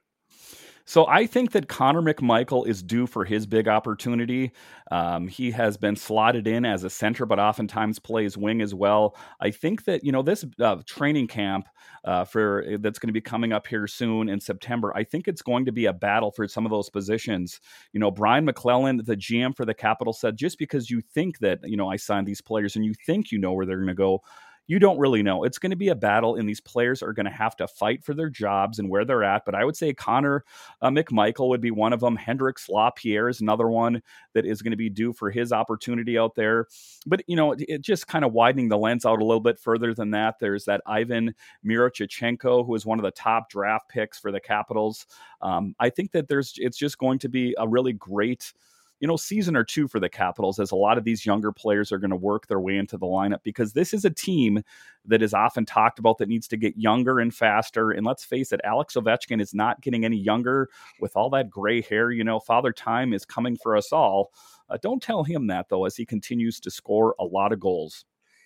So 0.91 1.07
I 1.07 1.25
think 1.25 1.53
that 1.53 1.69
Connor 1.69 2.01
McMichael 2.01 2.67
is 2.67 2.83
due 2.83 3.07
for 3.07 3.23
his 3.23 3.45
big 3.45 3.69
opportunity. 3.69 4.51
Um, 4.91 5.29
he 5.29 5.49
has 5.51 5.77
been 5.77 5.95
slotted 5.95 6.49
in 6.49 6.65
as 6.65 6.83
a 6.83 6.89
center, 6.89 7.25
but 7.25 7.39
oftentimes 7.39 7.97
plays 7.97 8.35
wing 8.35 8.61
as 8.61 8.75
well. 8.75 9.15
I 9.39 9.51
think 9.51 9.85
that 9.85 10.03
you 10.03 10.11
know 10.11 10.21
this 10.21 10.43
uh, 10.59 10.81
training 10.85 11.27
camp 11.27 11.69
uh, 12.03 12.25
for 12.25 12.65
uh, 12.65 12.77
that's 12.81 12.99
going 12.99 13.07
to 13.07 13.13
be 13.13 13.21
coming 13.21 13.53
up 13.53 13.67
here 13.67 13.87
soon 13.87 14.27
in 14.27 14.41
September. 14.41 14.91
I 14.93 15.05
think 15.05 15.29
it's 15.29 15.41
going 15.41 15.63
to 15.63 15.71
be 15.71 15.85
a 15.85 15.93
battle 15.93 16.29
for 16.29 16.45
some 16.45 16.65
of 16.65 16.71
those 16.71 16.89
positions. 16.89 17.61
You 17.93 18.01
know, 18.01 18.11
Brian 18.11 18.43
MacLellan, 18.43 18.97
the 18.97 19.15
GM 19.15 19.55
for 19.55 19.63
the 19.63 19.73
Capitol, 19.73 20.11
said 20.11 20.35
just 20.35 20.59
because 20.59 20.89
you 20.89 20.99
think 20.99 21.39
that 21.39 21.59
you 21.63 21.77
know 21.77 21.89
I 21.89 21.95
signed 21.95 22.27
these 22.27 22.41
players 22.41 22.75
and 22.75 22.83
you 22.83 22.93
think 23.05 23.31
you 23.31 23.37
know 23.37 23.53
where 23.53 23.65
they're 23.65 23.77
going 23.77 23.87
to 23.87 23.93
go 23.93 24.23
you 24.71 24.79
don't 24.79 24.99
really 24.99 25.21
know. 25.21 25.43
It's 25.43 25.57
going 25.57 25.71
to 25.71 25.75
be 25.75 25.89
a 25.89 25.95
battle, 25.95 26.37
and 26.37 26.47
these 26.47 26.61
players 26.61 27.03
are 27.03 27.11
going 27.11 27.25
to 27.25 27.29
have 27.29 27.57
to 27.57 27.67
fight 27.67 28.05
for 28.05 28.13
their 28.13 28.29
jobs 28.29 28.79
and 28.79 28.89
where 28.89 29.03
they're 29.03 29.21
at. 29.21 29.43
But 29.43 29.53
I 29.53 29.65
would 29.65 29.75
say 29.75 29.93
Connor 29.93 30.45
uh, 30.81 30.89
McMichael 30.89 31.49
would 31.49 31.59
be 31.59 31.71
one 31.71 31.91
of 31.91 31.99
them. 31.99 32.15
Hendrix 32.15 32.69
Lapierre 32.69 33.27
is 33.27 33.41
another 33.41 33.67
one 33.67 34.01
that 34.33 34.45
is 34.45 34.61
going 34.61 34.71
to 34.71 34.77
be 34.77 34.89
due 34.89 35.11
for 35.11 35.29
his 35.29 35.51
opportunity 35.51 36.17
out 36.17 36.35
there. 36.35 36.67
But, 37.05 37.21
you 37.27 37.35
know, 37.35 37.51
it, 37.51 37.65
it 37.67 37.81
just 37.81 38.07
kind 38.07 38.23
of 38.23 38.31
widening 38.31 38.69
the 38.69 38.77
lens 38.77 39.05
out 39.05 39.19
a 39.19 39.25
little 39.25 39.41
bit 39.41 39.59
further 39.59 39.93
than 39.93 40.11
that. 40.11 40.39
There's 40.39 40.63
that 40.63 40.79
Ivan 40.85 41.35
Miroshnichenko, 41.65 42.65
who 42.65 42.73
is 42.73 42.85
one 42.85 42.97
of 42.97 43.03
the 43.03 43.11
top 43.11 43.49
draft 43.49 43.89
picks 43.89 44.19
for 44.19 44.31
the 44.31 44.39
Capitals. 44.39 45.05
Um, 45.41 45.75
I 45.81 45.89
think 45.89 46.13
that 46.13 46.29
there's 46.29 46.53
it's 46.55 46.77
just 46.77 46.97
going 46.97 47.19
to 47.19 47.27
be 47.27 47.55
a 47.57 47.67
really 47.67 47.91
great– 47.91 48.53
you 49.01 49.07
know, 49.07 49.17
season 49.17 49.55
or 49.55 49.63
two 49.63 49.87
for 49.87 49.99
the 49.99 50.07
Capitals 50.07 50.59
as 50.59 50.69
a 50.69 50.75
lot 50.75 50.95
of 50.95 51.03
these 51.03 51.25
younger 51.25 51.51
players 51.51 51.91
are 51.91 51.97
going 51.97 52.11
to 52.11 52.15
work 52.15 52.45
their 52.45 52.59
way 52.59 52.77
into 52.77 52.99
the 52.99 53.07
lineup 53.07 53.41
because 53.41 53.73
this 53.73 53.95
is 53.95 54.05
a 54.05 54.11
team 54.11 54.63
that 55.05 55.23
is 55.23 55.33
often 55.33 55.65
talked 55.65 55.97
about 55.97 56.19
that 56.19 56.29
needs 56.29 56.47
to 56.47 56.55
get 56.55 56.77
younger 56.77 57.19
and 57.19 57.33
faster. 57.33 57.89
And 57.89 58.05
let's 58.05 58.23
face 58.23 58.51
it, 58.51 58.61
Alex 58.63 58.93
Ovechkin 58.93 59.41
is 59.41 59.55
not 59.55 59.81
getting 59.81 60.05
any 60.05 60.17
younger 60.17 60.69
with 60.99 61.17
all 61.17 61.31
that 61.31 61.49
gray 61.49 61.81
hair. 61.81 62.11
You 62.11 62.23
know, 62.23 62.39
Father 62.39 62.71
Time 62.71 63.11
is 63.11 63.25
coming 63.25 63.57
for 63.57 63.75
us 63.75 63.91
all. 63.91 64.33
Uh, 64.69 64.77
don't 64.83 65.01
tell 65.01 65.23
him 65.23 65.47
that, 65.47 65.67
though, 65.67 65.85
as 65.85 65.95
he 65.95 66.05
continues 66.05 66.59
to 66.59 66.69
score 66.69 67.15
a 67.19 67.25
lot 67.25 67.51
of 67.51 67.59
goals. 67.59 68.05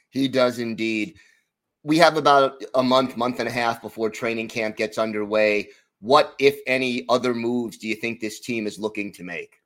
He 0.09 0.29
does 0.29 0.59
indeed. 0.59 1.17
We 1.83 1.97
have 1.97 2.15
about 2.15 2.63
a 2.75 2.81
month, 2.81 3.17
month 3.17 3.41
and 3.41 3.49
a 3.49 3.51
half 3.51 3.81
before 3.81 4.09
training 4.09 4.47
camp 4.47 4.77
gets 4.77 4.97
underway. 4.97 5.67
What, 5.99 6.33
if 6.39 6.57
any, 6.65 7.03
other 7.09 7.33
moves 7.33 7.77
do 7.77 7.89
you 7.89 7.95
think 7.95 8.21
this 8.21 8.39
team 8.39 8.65
is 8.67 8.79
looking 8.79 9.11
to 9.13 9.23
make? 9.25 9.57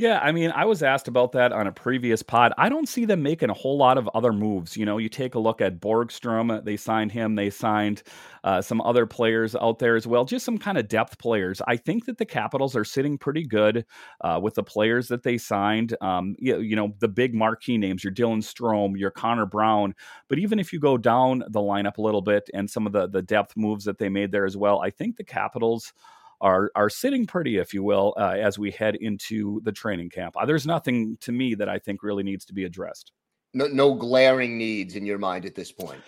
Yeah, 0.00 0.20
I 0.20 0.30
mean, 0.30 0.52
I 0.52 0.64
was 0.64 0.84
asked 0.84 1.08
about 1.08 1.32
that 1.32 1.50
on 1.50 1.66
a 1.66 1.72
previous 1.72 2.22
pod. 2.22 2.52
I 2.56 2.68
don't 2.68 2.88
see 2.88 3.04
them 3.04 3.20
making 3.20 3.50
a 3.50 3.54
whole 3.54 3.76
lot 3.76 3.98
of 3.98 4.08
other 4.14 4.32
moves. 4.32 4.76
You 4.76 4.86
know, 4.86 4.98
you 4.98 5.08
take 5.08 5.34
a 5.34 5.40
look 5.40 5.60
at 5.60 5.80
Borgstrom, 5.80 6.64
they 6.64 6.76
signed 6.76 7.10
him, 7.10 7.34
they 7.34 7.50
signed 7.50 8.04
uh, 8.44 8.62
some 8.62 8.80
other 8.82 9.06
players 9.06 9.56
out 9.56 9.80
there 9.80 9.96
as 9.96 10.06
well, 10.06 10.24
just 10.24 10.44
some 10.44 10.56
kind 10.56 10.78
of 10.78 10.86
depth 10.86 11.18
players. 11.18 11.60
I 11.66 11.76
think 11.76 12.04
that 12.04 12.16
the 12.16 12.24
Capitals 12.24 12.76
are 12.76 12.84
sitting 12.84 13.18
pretty 13.18 13.42
good 13.42 13.84
uh, 14.20 14.38
with 14.40 14.54
the 14.54 14.62
players 14.62 15.08
that 15.08 15.24
they 15.24 15.36
signed. 15.36 15.96
Um, 16.00 16.36
you, 16.38 16.60
you 16.60 16.76
know, 16.76 16.94
the 17.00 17.08
big 17.08 17.34
marquee 17.34 17.76
names, 17.76 18.04
your 18.04 18.12
Dylan 18.12 18.38
Strome, 18.44 18.96
your 18.96 19.10
Connor 19.10 19.46
Brown. 19.46 19.96
But 20.28 20.38
even 20.38 20.60
if 20.60 20.72
you 20.72 20.78
go 20.78 20.96
down 20.96 21.40
the 21.48 21.60
lineup 21.60 21.98
a 21.98 22.02
little 22.02 22.22
bit 22.22 22.48
and 22.54 22.70
some 22.70 22.86
of 22.86 22.92
the, 22.92 23.08
the 23.08 23.22
depth 23.22 23.56
moves 23.56 23.84
that 23.86 23.98
they 23.98 24.08
made 24.08 24.30
there 24.30 24.46
as 24.46 24.56
well, 24.56 24.80
I 24.80 24.90
think 24.90 25.16
the 25.16 25.24
Capitals 25.24 25.92
are 26.40 26.70
are 26.74 26.90
sitting 26.90 27.26
pretty, 27.26 27.58
if 27.58 27.74
you 27.74 27.82
will, 27.82 28.14
uh, 28.16 28.36
as 28.40 28.58
we 28.58 28.70
head 28.70 28.96
into 28.96 29.60
the 29.64 29.72
training 29.72 30.10
camp. 30.10 30.36
Uh, 30.36 30.46
there's 30.46 30.66
nothing 30.66 31.16
to 31.20 31.32
me 31.32 31.54
that 31.54 31.68
I 31.68 31.78
think 31.78 32.02
really 32.02 32.22
needs 32.22 32.44
to 32.46 32.54
be 32.54 32.64
addressed. 32.64 33.12
No, 33.54 33.66
no 33.66 33.94
glaring 33.94 34.58
needs 34.58 34.94
in 34.94 35.06
your 35.06 35.18
mind 35.18 35.46
at 35.46 35.54
this 35.54 35.72
point. 35.72 36.00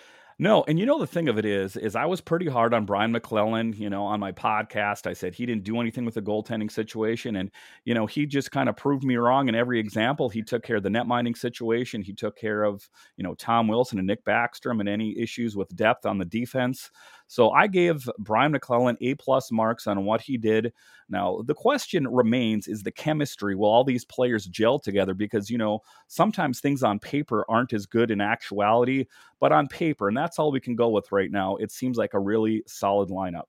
No, 0.43 0.65
and 0.67 0.79
you 0.79 0.87
know 0.87 0.99
the 0.99 1.07
thing 1.07 1.29
of 1.29 1.37
it 1.37 1.45
is, 1.45 1.77
is 1.77 1.95
I 1.95 2.07
was 2.07 2.23
pretty 2.23 2.49
hard 2.49 2.73
on 2.73 2.87
Brian 2.87 3.13
MacLellan. 3.13 3.75
You 3.75 3.91
know, 3.91 4.05
on 4.05 4.21
my 4.21 4.33
podcast, 4.33 5.07
I 5.07 5.13
said 5.13 5.35
he 5.35 5.45
didn't 5.45 5.65
do 5.65 5.79
anything 5.83 6.07
with 6.07 6.15
the 6.15 6.23
goaltending 6.23 6.71
situation, 6.71 7.37
and 7.37 7.51
you 7.85 7.93
know 7.93 8.07
he 8.07 8.25
just 8.25 8.51
kind 8.51 8.71
of 8.71 8.75
proved 8.75 9.05
me 9.05 9.17
wrong 9.17 9.51
in 9.51 9.55
every 9.55 9.79
example. 9.79 10.31
He 10.31 10.41
took 10.41 10.63
care 10.63 10.77
of 10.77 10.83
the 10.83 10.89
net 10.89 11.07
minding 11.07 11.35
situation. 11.35 12.01
He 12.01 12.15
took 12.15 12.39
care 12.39 12.65
of 12.65 12.89
you 13.19 13.23
know 13.23 13.35
Tom 13.35 13.69
Wilson 13.69 13.99
and 13.99 14.07
Nick 14.07 14.25
Backstrom 14.25 14.81
and 14.81 14.89
any 14.89 15.15
issues 15.19 15.57
with 15.57 15.77
depth 15.77 16.07
on 16.07 16.17
the 16.17 16.25
defense. 16.25 16.91
So 17.31 17.51
I 17.51 17.69
gave 17.69 18.11
Brian 18.19 18.51
MacLellan 18.51 18.97
A 19.01 19.15
plus 19.15 19.53
marks 19.53 19.87
on 19.87 20.05
what 20.05 20.21
he 20.21 20.37
did. 20.37 20.73
Now 21.09 21.43
the 21.47 21.55
question 21.55 22.09
remains: 22.09 22.67
is 22.67 22.83
the 22.83 22.91
chemistry? 22.91 23.55
Will 23.55 23.69
all 23.69 23.85
these 23.85 24.05
players 24.05 24.47
gel 24.47 24.81
together? 24.81 25.15
Because 25.15 25.49
you 25.49 25.57
know 25.57 25.79
sometimes 26.09 26.59
things 26.59 26.83
on 26.83 26.99
paper 26.99 27.45
aren't 27.49 27.73
as 27.73 27.87
good 27.87 28.11
in 28.11 28.21
actuality, 28.21 29.05
but 29.39 29.53
on 29.53 29.69
paper, 29.69 30.09
and 30.09 30.17
that's 30.17 30.41
all 30.41 30.51
we 30.51 30.59
can 30.59 30.75
go 30.75 30.89
with 30.89 31.13
right 31.13 31.31
now. 31.31 31.55
It 31.55 31.71
seems 31.71 31.97
like 31.97 32.15
a 32.15 32.19
really 32.19 32.65
solid 32.67 33.11
lineup. 33.11 33.45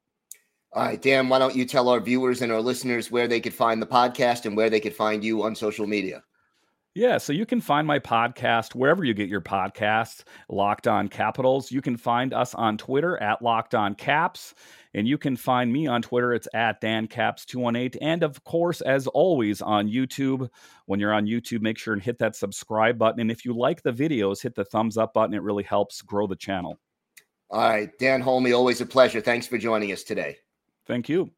All 0.74 0.84
right, 0.84 1.02
Dan, 1.02 1.28
why 1.28 1.40
don't 1.40 1.56
you 1.56 1.66
tell 1.66 1.90
our 1.90 2.00
viewers 2.00 2.44
and 2.44 2.52
our 2.52 2.62
listeners 2.62 3.10
where 3.10 3.28
they 3.28 3.40
could 3.40 3.54
find 3.54 3.82
the 3.82 3.88
podcast 3.88 4.46
and 4.46 4.56
where 4.56 4.70
they 4.70 4.80
could 4.80 4.96
find 4.96 5.24
you 5.24 5.42
on 5.42 5.56
social 5.56 5.88
media? 5.88 6.22
Yeah, 6.94 7.20
so 7.20 7.32
you 7.32 7.46
can 7.46 7.62
find 7.62 7.88
my 7.88 8.00
podcast 8.00 8.76
wherever 8.76 9.06
you 9.06 9.14
get 9.14 9.30
your 9.30 9.40
podcasts, 9.40 10.26
Locked 10.50 10.90
On 10.90 11.08
Capitals. 11.08 11.72
You 11.72 11.82
can 11.82 11.96
find 11.96 12.34
us 12.34 12.54
on 12.54 12.78
Twitter 12.78 13.16
at 13.24 13.42
Locked 13.42 13.74
On 13.76 13.96
Caps, 13.96 14.54
and 14.94 15.08
you 15.08 15.18
can 15.18 15.38
find 15.38 15.72
me 15.72 15.88
on 15.88 16.02
Twitter. 16.02 16.34
It's 16.34 16.50
at 16.54 16.82
DanCaps218. 16.82 17.96
And 18.02 18.24
of 18.24 18.44
course, 18.44 18.82
as 18.82 19.08
always, 19.08 19.62
on 19.62 19.88
YouTube. 19.88 20.50
When 20.86 21.00
you're 21.00 21.14
on 21.14 21.28
YouTube, 21.28 21.62
make 21.62 21.78
sure 21.78 21.94
and 21.94 22.04
hit 22.04 22.18
that 22.18 22.36
subscribe 22.36 22.98
button. 22.98 23.22
And 23.22 23.32
if 23.32 23.46
you 23.46 23.54
like 23.54 23.82
the 23.84 23.94
videos, 23.94 24.42
hit 24.42 24.56
the 24.56 24.66
thumbs 24.66 24.98
up 24.98 25.14
button. 25.14 25.34
It 25.34 25.44
really 25.44 25.64
helps 25.64 26.02
grow 26.02 26.28
the 26.28 26.36
channel. 26.36 26.78
All 27.50 27.62
right, 27.62 27.90
Dan 28.00 28.20
Holme, 28.20 28.54
always 28.54 28.82
a 28.82 28.86
pleasure. 28.86 29.22
Thanks 29.22 29.48
for 29.48 29.58
joining 29.58 29.94
us 29.94 30.04
today. 30.04 30.40
Thank 30.88 31.08
you. 31.08 31.32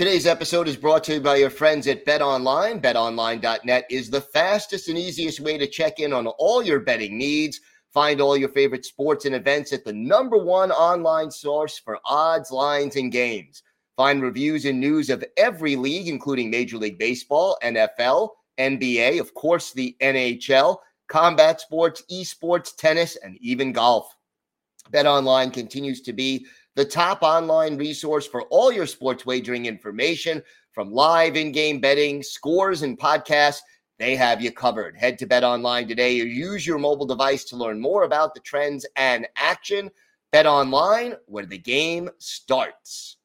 Today's 0.00 0.24
episode 0.24 0.66
is 0.66 0.78
brought 0.78 1.04
to 1.04 1.12
you 1.12 1.20
by 1.20 1.36
your 1.36 1.50
friends 1.50 1.86
at 1.86 2.06
Bet 2.06 2.22
Online. 2.22 2.80
BetOnline.net 2.80 3.84
is 3.90 4.08
the 4.08 4.22
fastest 4.22 4.88
and 4.88 4.96
easiest 4.96 5.40
way 5.40 5.58
to 5.58 5.66
check 5.66 6.00
in 6.00 6.14
on 6.14 6.26
all 6.26 6.62
your 6.62 6.80
betting 6.80 7.18
needs. 7.18 7.60
Find 7.92 8.18
all 8.18 8.34
your 8.34 8.48
favorite 8.48 8.86
sports 8.86 9.26
and 9.26 9.34
events 9.34 9.74
at 9.74 9.84
the 9.84 9.92
number 9.92 10.38
one 10.38 10.72
online 10.72 11.30
source 11.30 11.78
for 11.78 11.98
odds, 12.06 12.50
lines, 12.50 12.96
and 12.96 13.12
games. 13.12 13.62
Find 13.94 14.22
reviews 14.22 14.64
and 14.64 14.80
news 14.80 15.10
of 15.10 15.22
every 15.36 15.76
league, 15.76 16.08
including 16.08 16.50
Major 16.50 16.78
League 16.78 16.98
Baseball, 16.98 17.58
NFL, 17.62 18.30
NBA, 18.58 19.20
of 19.20 19.34
course, 19.34 19.70
the 19.74 19.94
NHL, 20.00 20.78
combat 21.08 21.60
sports, 21.60 22.02
esports, 22.10 22.74
tennis, 22.74 23.16
and 23.16 23.36
even 23.42 23.70
golf. 23.70 24.16
BetOnline 24.90 25.52
continues 25.52 26.00
to 26.00 26.14
be 26.14 26.46
the 26.80 26.84
top 26.86 27.22
online 27.22 27.76
resource 27.76 28.26
for 28.26 28.44
all 28.44 28.72
your 28.72 28.86
sports 28.86 29.26
wagering 29.26 29.66
information 29.66 30.42
from 30.72 30.90
live 30.90 31.36
in 31.36 31.52
game 31.52 31.78
betting, 31.78 32.22
scores, 32.22 32.80
and 32.80 32.98
podcasts. 32.98 33.60
They 33.98 34.16
have 34.16 34.40
you 34.40 34.50
covered. 34.50 34.96
Head 34.96 35.18
to 35.18 35.26
Bet 35.26 35.44
Online 35.44 35.86
today 35.86 36.18
or 36.22 36.24
use 36.24 36.66
your 36.66 36.78
mobile 36.78 37.04
device 37.04 37.44
to 37.44 37.56
learn 37.56 37.78
more 37.78 38.04
about 38.04 38.32
the 38.32 38.40
trends 38.40 38.86
and 38.96 39.28
action. 39.36 39.90
Bet 40.32 40.46
Online, 40.46 41.16
where 41.26 41.44
the 41.44 41.58
game 41.58 42.08
starts. 42.16 43.18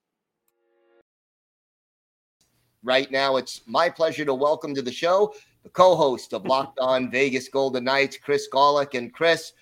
Right 2.83 3.09
now, 3.09 3.37
it's 3.37 3.61
my 3.65 3.87
pleasure 3.89 4.25
to 4.25 4.33
welcome 4.33 4.75
to 4.75 4.81
the 4.81 4.91
show 4.91 5.33
the 5.63 5.69
co 5.69 5.95
host 5.95 6.33
of 6.33 6.45
Locked 6.45 6.79
On 6.79 7.09
Vegas 7.09 7.47
Golden 7.47 7.85
Knights, 7.85 8.17
Chris 8.17 8.49
Gawlik. 8.51 8.97
And 8.97 9.13
Chris, 9.13 9.53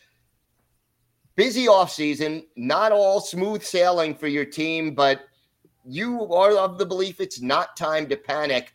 busy 1.35 1.65
offseason, 1.65 2.45
not 2.55 2.91
all 2.91 3.19
smooth 3.19 3.63
sailing 3.63 4.15
for 4.15 4.27
your 4.27 4.45
team, 4.45 4.93
but 4.93 5.27
you 5.85 6.31
are 6.33 6.57
of 6.57 6.77
the 6.77 6.85
belief 6.85 7.19
it's 7.19 7.41
not 7.41 7.75
time 7.75 8.07
to 8.07 8.15
panic. 8.15 8.73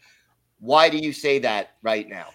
Why 0.60 0.88
do 0.88 0.98
you 0.98 1.12
say 1.12 1.38
that 1.40 1.76
right 1.82 2.08
now? 2.08 2.26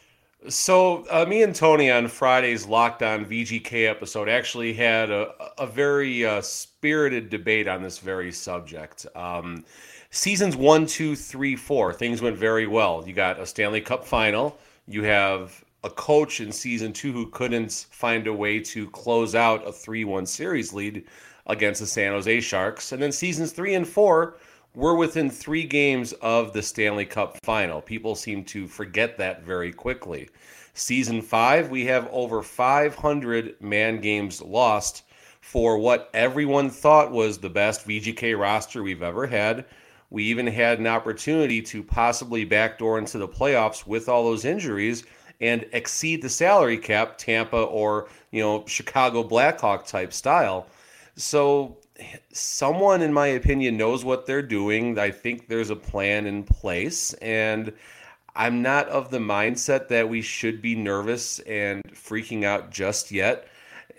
So, 0.50 1.06
uh, 1.10 1.26
me 1.26 1.42
and 1.44 1.56
Tony 1.56 1.90
on 1.90 2.10
Friday's 2.10 2.66
Locked 2.66 3.02
On 3.02 3.24
VGK 3.24 3.90
episode 3.90 4.28
actually 4.28 4.74
had 4.74 5.10
a, 5.10 5.32
a 5.58 5.66
very 5.66 6.26
uh, 6.26 6.42
spirited 6.42 7.30
debate 7.30 7.68
on 7.70 7.82
this 7.82 8.00
very 8.00 8.32
subject. 8.32 9.06
Um, 9.16 9.64
seasons 10.10 10.58
one, 10.58 10.86
two, 10.86 11.16
three, 11.16 11.56
four, 11.56 11.94
things 11.94 12.22
went 12.22 12.38
very 12.38 12.68
well. 12.68 13.04
You 13.08 13.14
got 13.14 13.40
a 13.40 13.46
Stanley 13.46 13.80
Cup 13.80 14.06
final. 14.06 14.58
You 14.86 15.04
have 15.04 15.63
a 15.84 15.90
coach 15.90 16.40
in 16.40 16.52
season 16.52 16.94
two 16.94 17.12
who 17.12 17.30
couldn't 17.30 17.88
find 17.92 18.28
a 18.28 18.34
way 18.34 18.60
to 18.60 18.90
close 18.92 19.36
out 19.36 19.68
a 19.68 19.72
3 19.72 20.06
1 20.06 20.26
series 20.26 20.74
lead 20.74 21.06
against 21.48 21.82
the 21.82 21.88
San 21.88 22.12
Jose 22.12 22.40
Sharks. 22.42 22.92
And 22.92 23.02
then 23.02 23.12
seasons 23.12 23.52
three 23.52 23.76
and 23.76 23.88
four 23.88 24.38
were 24.76 24.96
within 24.96 25.30
three 25.30 25.66
games 25.66 26.14
of 26.14 26.54
the 26.54 26.62
Stanley 26.62 27.06
Cup 27.06 27.38
final. 27.44 27.82
People 27.82 28.16
seem 28.16 28.44
to 28.46 28.68
forget 28.68 29.18
that 29.18 29.44
very 29.44 29.72
quickly. 29.72 30.30
Season 30.74 31.22
five, 31.22 31.70
we 31.70 31.86
have 31.86 32.08
over 32.12 32.42
500 32.42 33.62
man 33.62 34.00
games 34.00 34.42
lost 34.42 35.04
for 35.42 35.78
what 35.78 36.10
everyone 36.14 36.70
thought 36.70 37.12
was 37.12 37.38
the 37.38 37.50
best 37.50 37.88
VGK 37.88 38.40
roster 38.40 38.82
we've 38.82 39.04
ever 39.04 39.28
had. 39.28 39.66
We 40.10 40.24
even 40.26 40.48
had 40.48 40.80
an 40.80 40.88
opportunity 40.88 41.62
to 41.64 41.84
possibly 41.84 42.46
backdoor 42.46 42.98
into 42.98 43.18
the 43.18 43.28
playoffs 43.28 43.86
with 43.86 44.08
all 44.08 44.24
those 44.24 44.46
injuries 44.46 45.04
and 45.42 45.66
exceed 45.74 46.22
the 46.22 46.30
salary 46.30 46.78
cap, 46.78 47.18
Tampa 47.18 47.58
or 47.58 48.08
you 48.32 48.42
know 48.42 48.66
Chicago 48.68 49.24
Blackhawk 49.24 49.86
type 49.86 50.14
style. 50.14 50.68
So 51.16 51.78
someone, 52.32 53.02
in 53.02 53.14
my 53.14 53.28
opinion, 53.28 53.78
knows 53.78 54.04
what 54.04 54.26
they're 54.26 54.42
doing. 54.42 54.98
I 54.98 55.12
think 55.12 55.48
there's 55.48 55.70
a 55.70 55.76
plan 55.76 56.26
in 56.26 56.44
place, 56.44 57.14
and 57.16 57.74
I'm 58.36 58.62
not 58.62 58.90
of 58.90 59.12
the 59.12 59.20
mindset 59.20 59.88
that 59.90 60.10
we 60.10 60.22
should 60.22 60.62
be 60.62 60.76
nervous 60.76 61.40
and 61.40 61.84
freaking 61.94 62.44
out 62.44 62.72
just 62.72 63.12
yet. 63.12 63.48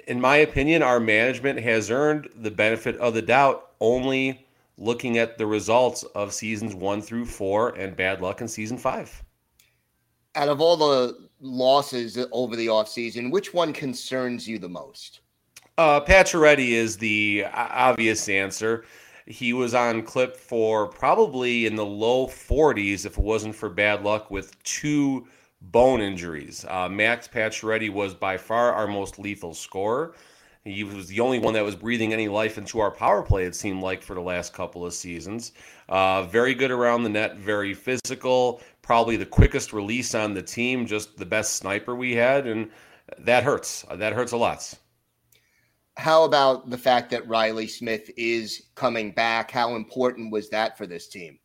In 0.07 0.21
my 0.21 0.37
opinion, 0.37 0.83
our 0.83 1.01
management 1.01 1.61
has 1.61 1.91
earned 1.91 2.29
the 2.37 2.51
benefit 2.51 2.97
of 2.99 3.15
the 3.15 3.23
doubt 3.23 3.71
only 3.81 4.47
looking 4.77 5.19
at 5.19 5.39
the 5.39 5.47
results 5.47 6.03
of 6.15 6.33
seasons 6.33 6.75
one 6.75 7.01
through 7.01 7.27
four 7.27 7.71
and 7.71 7.97
bad 7.97 8.21
luck 8.21 8.41
in 8.41 8.49
season 8.49 8.77
five. 8.77 9.23
Out 10.35 10.49
of 10.49 10.61
all 10.61 10.77
the 10.77 11.24
losses 11.45 12.19
over 12.33 12.57
the 12.57 12.67
offseason, 12.67 13.31
which 13.31 13.55
one 13.55 13.73
concerns 13.73 14.49
you 14.49 14.59
the 14.59 14.69
most? 14.69 15.21
Uh, 15.77 16.01
Pacioretty 16.01 16.71
is 16.71 16.97
the 16.97 17.45
obvious 17.53 18.29
answer. 18.29 18.85
He 19.27 19.53
was 19.53 19.75
on 19.75 20.03
clip 20.03 20.37
for 20.37 20.87
probably 20.87 21.67
in 21.67 21.77
the 21.77 21.87
low 21.87 22.27
40s 22.27 23.07
if 23.07 23.19
it 23.19 23.25
wasn't 23.25 23.55
for 23.55 23.69
bad 23.69 24.03
luck 24.03 24.31
with 24.31 24.61
two 24.63 25.27
bone 25.61 26.01
injuries. 26.01 26.65
Uh, 26.69 26.89
Max 26.89 27.27
Pacioretty 27.27 27.91
was 27.91 28.15
by 28.15 28.37
far 28.37 28.73
our 28.73 28.87
most 28.87 29.19
lethal 29.19 29.55
scorer. 29.55 30.15
He 30.65 30.83
was 30.83 31.09
the 31.09 31.21
only 31.21 31.39
one 31.39 31.53
that 31.55 31.65
was 31.65 31.77
breathing 31.77 32.15
any 32.15 32.27
life 32.27 32.57
into 32.57 32.81
our 32.81 32.91
power 32.91 33.23
play, 33.23 33.45
it 33.45 33.55
seemed 33.55 33.83
like, 33.83 34.03
for 34.03 34.15
the 34.15 34.23
last 34.23 34.55
couple 34.55 34.87
of 34.87 34.95
seasons. 34.95 35.53
Uh, 35.91 36.23
very 36.25 36.55
good 36.55 36.71
around 36.71 37.03
the 37.03 37.11
net, 37.11 37.37
very 37.37 37.75
physical, 37.75 38.63
probably 38.85 39.17
the 39.17 39.27
quickest 39.27 39.73
release 39.73 40.15
on 40.15 40.35
the 40.35 40.43
team, 40.43 40.87
just 40.87 41.17
the 41.17 41.25
best 41.25 41.57
sniper 41.57 41.97
we 41.97 42.15
had. 42.15 42.47
And 42.47 42.71
that 43.19 43.43
hurts. 43.43 43.85
That 43.91 44.13
hurts 44.13 44.33
a 44.33 44.37
lot. 44.37 44.75
How 45.97 46.25
about 46.25 46.69
the 46.71 46.79
fact 46.79 47.11
that 47.11 47.27
Riley 47.27 47.67
Smith 47.67 48.11
is 48.17 48.65
coming 48.75 49.13
back? 49.13 49.51
How 49.51 49.75
important 49.75 50.31
was 50.31 50.51
that 50.51 50.77
for 50.77 50.87
this 50.87 51.09
team? 51.09 51.39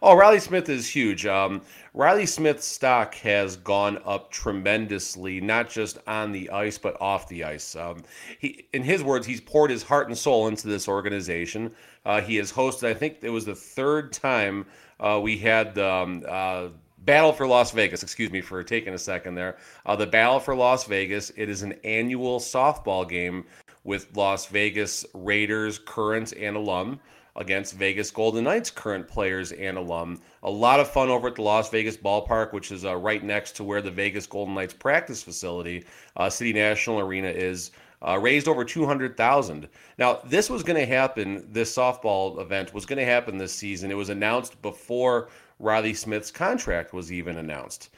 Oh, 0.00 0.16
Riley 0.16 0.40
Smith 0.40 0.68
is 0.68 0.88
huge. 0.88 1.26
Um, 1.26 1.60
Riley 1.94 2.26
Smith's 2.26 2.66
stock 2.66 3.14
has 3.16 3.56
gone 3.56 4.00
up 4.04 4.32
tremendously, 4.32 5.40
not 5.40 5.68
just 5.68 5.98
on 6.08 6.32
the 6.32 6.50
ice 6.50 6.78
but 6.78 7.00
off 7.00 7.28
the 7.28 7.44
ice. 7.44 7.76
Um, 7.76 8.02
he, 8.38 8.66
in 8.72 8.82
his 8.82 9.04
words, 9.04 9.26
he's 9.26 9.40
poured 9.40 9.70
his 9.70 9.82
heart 9.82 10.08
and 10.08 10.18
soul 10.18 10.48
into 10.48 10.66
this 10.66 10.88
organization. 10.88 11.72
Uh, 12.04 12.20
he 12.20 12.36
has 12.36 12.50
hosted, 12.50 12.88
I 12.88 12.94
think 12.94 13.18
it 13.22 13.30
was 13.30 13.44
the 13.44 13.54
third 13.54 14.12
time 14.12 14.66
uh, 15.02 15.20
we 15.20 15.36
had 15.36 15.76
um, 15.78 16.24
uh, 16.28 16.68
Battle 16.98 17.32
for 17.32 17.46
Las 17.46 17.72
Vegas. 17.72 18.02
Excuse 18.02 18.30
me 18.30 18.40
for 18.40 18.62
taking 18.62 18.94
a 18.94 18.98
second 18.98 19.34
there. 19.34 19.58
Uh, 19.84 19.96
the 19.96 20.06
Battle 20.06 20.38
for 20.38 20.54
Las 20.54 20.84
Vegas. 20.84 21.30
It 21.36 21.48
is 21.48 21.62
an 21.62 21.74
annual 21.84 22.38
softball 22.38 23.08
game 23.08 23.44
with 23.84 24.16
Las 24.16 24.46
Vegas 24.46 25.04
Raiders 25.12 25.80
current 25.80 26.32
and 26.32 26.56
alum 26.56 27.00
against 27.34 27.74
Vegas 27.74 28.10
Golden 28.10 28.44
Knights 28.44 28.70
current 28.70 29.08
players 29.08 29.52
and 29.52 29.76
alum. 29.76 30.20
A 30.42 30.50
lot 30.50 30.80
of 30.80 30.88
fun 30.90 31.08
over 31.08 31.28
at 31.28 31.34
the 31.34 31.42
Las 31.42 31.70
Vegas 31.70 31.96
Ballpark, 31.96 32.52
which 32.52 32.70
is 32.70 32.84
uh, 32.84 32.96
right 32.96 33.24
next 33.24 33.56
to 33.56 33.64
where 33.64 33.82
the 33.82 33.90
Vegas 33.90 34.26
Golden 34.26 34.54
Knights 34.54 34.74
practice 34.74 35.22
facility, 35.22 35.84
uh, 36.16 36.30
City 36.30 36.52
National 36.52 37.00
Arena, 37.00 37.28
is. 37.28 37.72
Uh, 38.04 38.18
raised 38.18 38.48
over 38.48 38.64
200,000. 38.64 39.68
Now, 39.96 40.20
this 40.24 40.50
was 40.50 40.64
going 40.64 40.78
to 40.78 40.86
happen, 40.86 41.46
this 41.52 41.74
softball 41.74 42.40
event 42.40 42.74
was 42.74 42.84
going 42.84 42.98
to 42.98 43.04
happen 43.04 43.38
this 43.38 43.54
season. 43.54 43.92
It 43.92 43.96
was 43.96 44.08
announced 44.08 44.60
before 44.60 45.28
Riley 45.60 45.94
Smith's 45.94 46.32
contract 46.32 46.92
was 46.92 47.12
even 47.12 47.36
announced. 47.36 47.90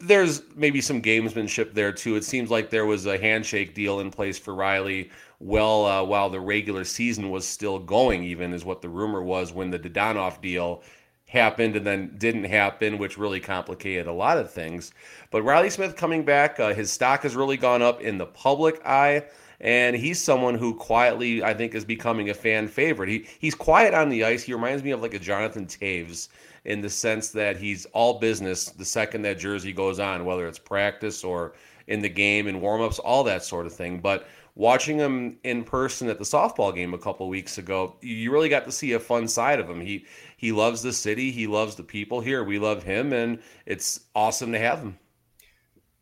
There's 0.00 0.42
maybe 0.56 0.80
some 0.80 1.02
gamesmanship 1.02 1.74
there 1.74 1.92
too. 1.92 2.16
It 2.16 2.24
seems 2.24 2.50
like 2.50 2.70
there 2.70 2.86
was 2.86 3.04
a 3.04 3.18
handshake 3.18 3.74
deal 3.74 4.00
in 4.00 4.10
place 4.10 4.38
for 4.38 4.54
Riley 4.54 5.10
well 5.38 5.84
uh, 5.84 6.02
while 6.04 6.30
the 6.30 6.40
regular 6.40 6.84
season 6.84 7.30
was 7.30 7.46
still 7.46 7.78
going, 7.78 8.24
even 8.24 8.54
is 8.54 8.64
what 8.64 8.80
the 8.80 8.88
rumor 8.88 9.22
was 9.22 9.52
when 9.52 9.70
the 9.70 9.78
Dadonov 9.78 10.40
deal 10.40 10.82
happened 11.26 11.76
and 11.76 11.86
then 11.86 12.14
didn't 12.18 12.44
happen, 12.44 12.98
which 12.98 13.18
really 13.18 13.40
complicated 13.40 14.06
a 14.06 14.12
lot 14.12 14.38
of 14.38 14.50
things. 14.52 14.92
But 15.30 15.42
Riley 15.42 15.70
Smith 15.70 15.96
coming 15.96 16.24
back, 16.24 16.58
uh, 16.58 16.74
his 16.74 16.92
stock 16.92 17.22
has 17.22 17.36
really 17.36 17.56
gone 17.56 17.82
up 17.82 18.00
in 18.00 18.18
the 18.18 18.26
public 18.26 18.80
eye. 18.84 19.24
And 19.60 19.94
he's 19.94 20.22
someone 20.22 20.54
who 20.54 20.74
quietly, 20.74 21.42
I 21.42 21.52
think, 21.52 21.74
is 21.74 21.84
becoming 21.84 22.30
a 22.30 22.34
fan 22.34 22.66
favorite. 22.66 23.10
He 23.10 23.26
he's 23.38 23.54
quiet 23.54 23.92
on 23.92 24.08
the 24.08 24.24
ice. 24.24 24.42
He 24.42 24.54
reminds 24.54 24.82
me 24.82 24.90
of 24.92 25.02
like 25.02 25.14
a 25.14 25.18
Jonathan 25.18 25.66
Toews 25.66 26.28
in 26.64 26.80
the 26.80 26.90
sense 26.90 27.30
that 27.30 27.56
he's 27.56 27.86
all 27.86 28.18
business 28.18 28.66
the 28.66 28.84
second 28.84 29.22
that 29.22 29.38
jersey 29.38 29.72
goes 29.72 29.98
on, 29.98 30.24
whether 30.24 30.46
it's 30.46 30.58
practice 30.58 31.24
or 31.24 31.54
in 31.86 32.00
the 32.00 32.08
game 32.08 32.46
and 32.46 32.60
warmups, 32.62 33.00
all 33.02 33.24
that 33.24 33.44
sort 33.44 33.66
of 33.66 33.72
thing. 33.72 34.00
But 34.00 34.26
watching 34.54 34.98
him 34.98 35.38
in 35.44 35.64
person 35.64 36.08
at 36.08 36.18
the 36.18 36.24
softball 36.24 36.74
game 36.74 36.94
a 36.94 36.98
couple 36.98 37.28
weeks 37.28 37.58
ago, 37.58 37.96
you 38.00 38.30
really 38.32 38.48
got 38.48 38.64
to 38.64 38.72
see 38.72 38.92
a 38.92 39.00
fun 39.00 39.28
side 39.28 39.60
of 39.60 39.68
him. 39.68 39.80
He 39.80 40.06
he 40.36 40.52
loves 40.52 40.82
the 40.82 40.92
city, 40.92 41.30
he 41.30 41.46
loves 41.46 41.74
the 41.74 41.82
people 41.82 42.20
here. 42.20 42.44
We 42.44 42.58
love 42.58 42.82
him, 42.82 43.12
and 43.12 43.40
it's 43.66 44.00
awesome 44.14 44.52
to 44.52 44.58
have 44.58 44.80
him. 44.80 44.98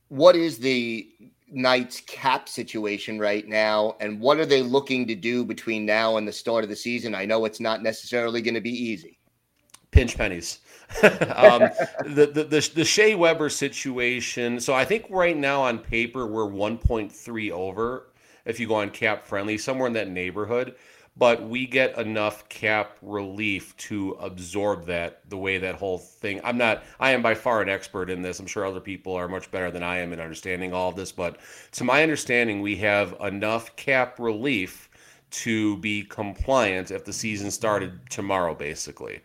What 0.08 0.36
is 0.36 0.58
the 0.58 1.08
Knights 1.50 2.02
cap 2.06 2.48
situation 2.48 3.18
right 3.18 3.46
now, 3.46 3.96
and 4.00 4.20
what 4.20 4.38
are 4.38 4.46
they 4.46 4.62
looking 4.62 5.06
to 5.06 5.14
do 5.14 5.44
between 5.44 5.86
now 5.86 6.16
and 6.16 6.26
the 6.26 6.32
start 6.32 6.64
of 6.64 6.70
the 6.70 6.76
season? 6.76 7.14
I 7.14 7.24
know 7.24 7.44
it's 7.44 7.60
not 7.60 7.82
necessarily 7.82 8.42
going 8.42 8.54
to 8.54 8.60
be 8.60 8.70
easy. 8.70 9.18
Pinch 9.90 10.16
pennies. 10.16 10.60
um, 11.02 11.68
the, 12.04 12.30
the, 12.32 12.44
the 12.44 12.70
the 12.74 12.84
Shea 12.84 13.14
Weber 13.14 13.48
situation. 13.50 14.60
So 14.60 14.74
I 14.74 14.84
think 14.84 15.06
right 15.10 15.36
now 15.36 15.62
on 15.62 15.78
paper 15.78 16.26
we're 16.26 16.50
1.3 16.50 17.50
over 17.50 18.08
if 18.48 18.58
you 18.58 18.66
go 18.66 18.76
on 18.76 18.90
cap 18.90 19.24
friendly, 19.24 19.58
somewhere 19.58 19.86
in 19.86 19.92
that 19.92 20.08
neighborhood. 20.08 20.74
But 21.18 21.48
we 21.48 21.66
get 21.66 21.98
enough 21.98 22.48
cap 22.48 22.96
relief 23.02 23.76
to 23.78 24.12
absorb 24.20 24.86
that 24.86 25.28
the 25.28 25.36
way 25.36 25.58
that 25.58 25.74
whole 25.74 25.98
thing. 25.98 26.40
I'm 26.44 26.56
not, 26.56 26.84
I 27.00 27.10
am 27.10 27.22
by 27.22 27.34
far 27.34 27.60
an 27.60 27.68
expert 27.68 28.08
in 28.08 28.22
this. 28.22 28.38
I'm 28.38 28.46
sure 28.46 28.64
other 28.64 28.80
people 28.80 29.14
are 29.14 29.26
much 29.26 29.50
better 29.50 29.72
than 29.72 29.82
I 29.82 29.98
am 29.98 30.12
in 30.12 30.20
understanding 30.20 30.72
all 30.72 30.90
of 30.90 30.96
this. 30.96 31.10
But 31.10 31.38
to 31.72 31.84
my 31.84 32.04
understanding, 32.04 32.60
we 32.60 32.76
have 32.76 33.16
enough 33.20 33.74
cap 33.74 34.20
relief 34.20 34.88
to 35.30 35.76
be 35.78 36.04
compliant 36.04 36.90
if 36.90 37.04
the 37.04 37.12
season 37.12 37.50
started 37.50 38.08
tomorrow, 38.10 38.54
basically. 38.54 39.20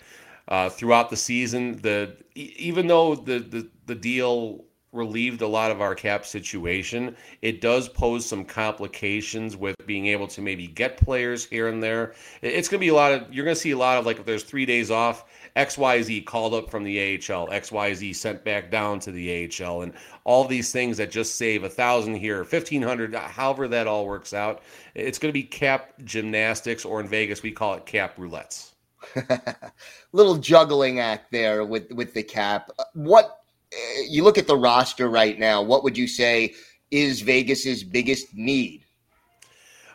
Uh, 0.47 0.69
throughout 0.69 1.09
the 1.09 1.15
season, 1.15 1.77
the 1.81 2.17
even 2.35 2.87
though 2.87 3.15
the, 3.15 3.39
the, 3.39 3.69
the 3.85 3.95
deal 3.95 4.65
relieved 4.93 5.41
a 5.41 5.47
lot 5.47 5.71
of 5.71 5.81
our 5.81 5.95
cap 5.95 6.25
situation. 6.25 7.15
It 7.41 7.59
does 7.61 7.89
pose 7.89 8.25
some 8.25 8.45
complications 8.45 9.57
with 9.57 9.75
being 9.85 10.07
able 10.07 10.27
to 10.27 10.41
maybe 10.41 10.67
get 10.67 10.97
players 10.97 11.45
here 11.45 11.67
and 11.67 11.81
there. 11.81 12.13
It's 12.41 12.69
going 12.69 12.79
to 12.79 12.85
be 12.85 12.89
a 12.89 12.93
lot 12.93 13.11
of, 13.11 13.33
you're 13.33 13.45
going 13.45 13.55
to 13.55 13.61
see 13.61 13.71
a 13.71 13.77
lot 13.77 13.97
of 13.97 14.05
like 14.05 14.19
if 14.19 14.25
there's 14.25 14.43
three 14.43 14.65
days 14.65 14.91
off, 14.91 15.25
XYZ 15.55 16.25
called 16.25 16.53
up 16.53 16.69
from 16.69 16.83
the 16.83 16.99
AHL, 16.99 17.47
XYZ 17.47 18.15
sent 18.15 18.43
back 18.43 18.71
down 18.71 18.99
to 19.01 19.11
the 19.11 19.51
AHL, 19.61 19.83
and 19.83 19.93
all 20.23 20.45
these 20.45 20.71
things 20.71 20.97
that 20.97 21.11
just 21.11 21.35
save 21.35 21.63
a 21.63 21.69
thousand 21.69 22.15
here, 22.15 22.43
fifteen 22.43 22.81
hundred, 22.81 23.13
uh, 23.13 23.21
however 23.21 23.67
that 23.67 23.85
all 23.87 24.07
works 24.07 24.33
out. 24.33 24.63
It's 24.95 25.19
going 25.19 25.29
to 25.29 25.33
be 25.33 25.43
cap 25.43 25.93
gymnastics, 26.03 26.85
or 26.85 26.99
in 26.99 27.07
Vegas 27.07 27.43
we 27.43 27.51
call 27.51 27.75
it 27.75 27.85
cap 27.85 28.17
roulettes. 28.17 28.71
Little 30.11 30.37
juggling 30.37 30.99
act 30.99 31.31
there 31.31 31.65
with 31.65 31.91
with 31.91 32.13
the 32.13 32.23
cap. 32.23 32.71
Uh, 32.79 32.85
what 32.93 33.42
you 34.07 34.23
look 34.23 34.37
at 34.37 34.47
the 34.47 34.57
roster 34.57 35.09
right 35.09 35.37
now, 35.37 35.61
what 35.61 35.83
would 35.83 35.97
you 35.97 36.07
say 36.07 36.53
is 36.91 37.21
Vegas's 37.21 37.83
biggest 37.83 38.33
need? 38.33 38.85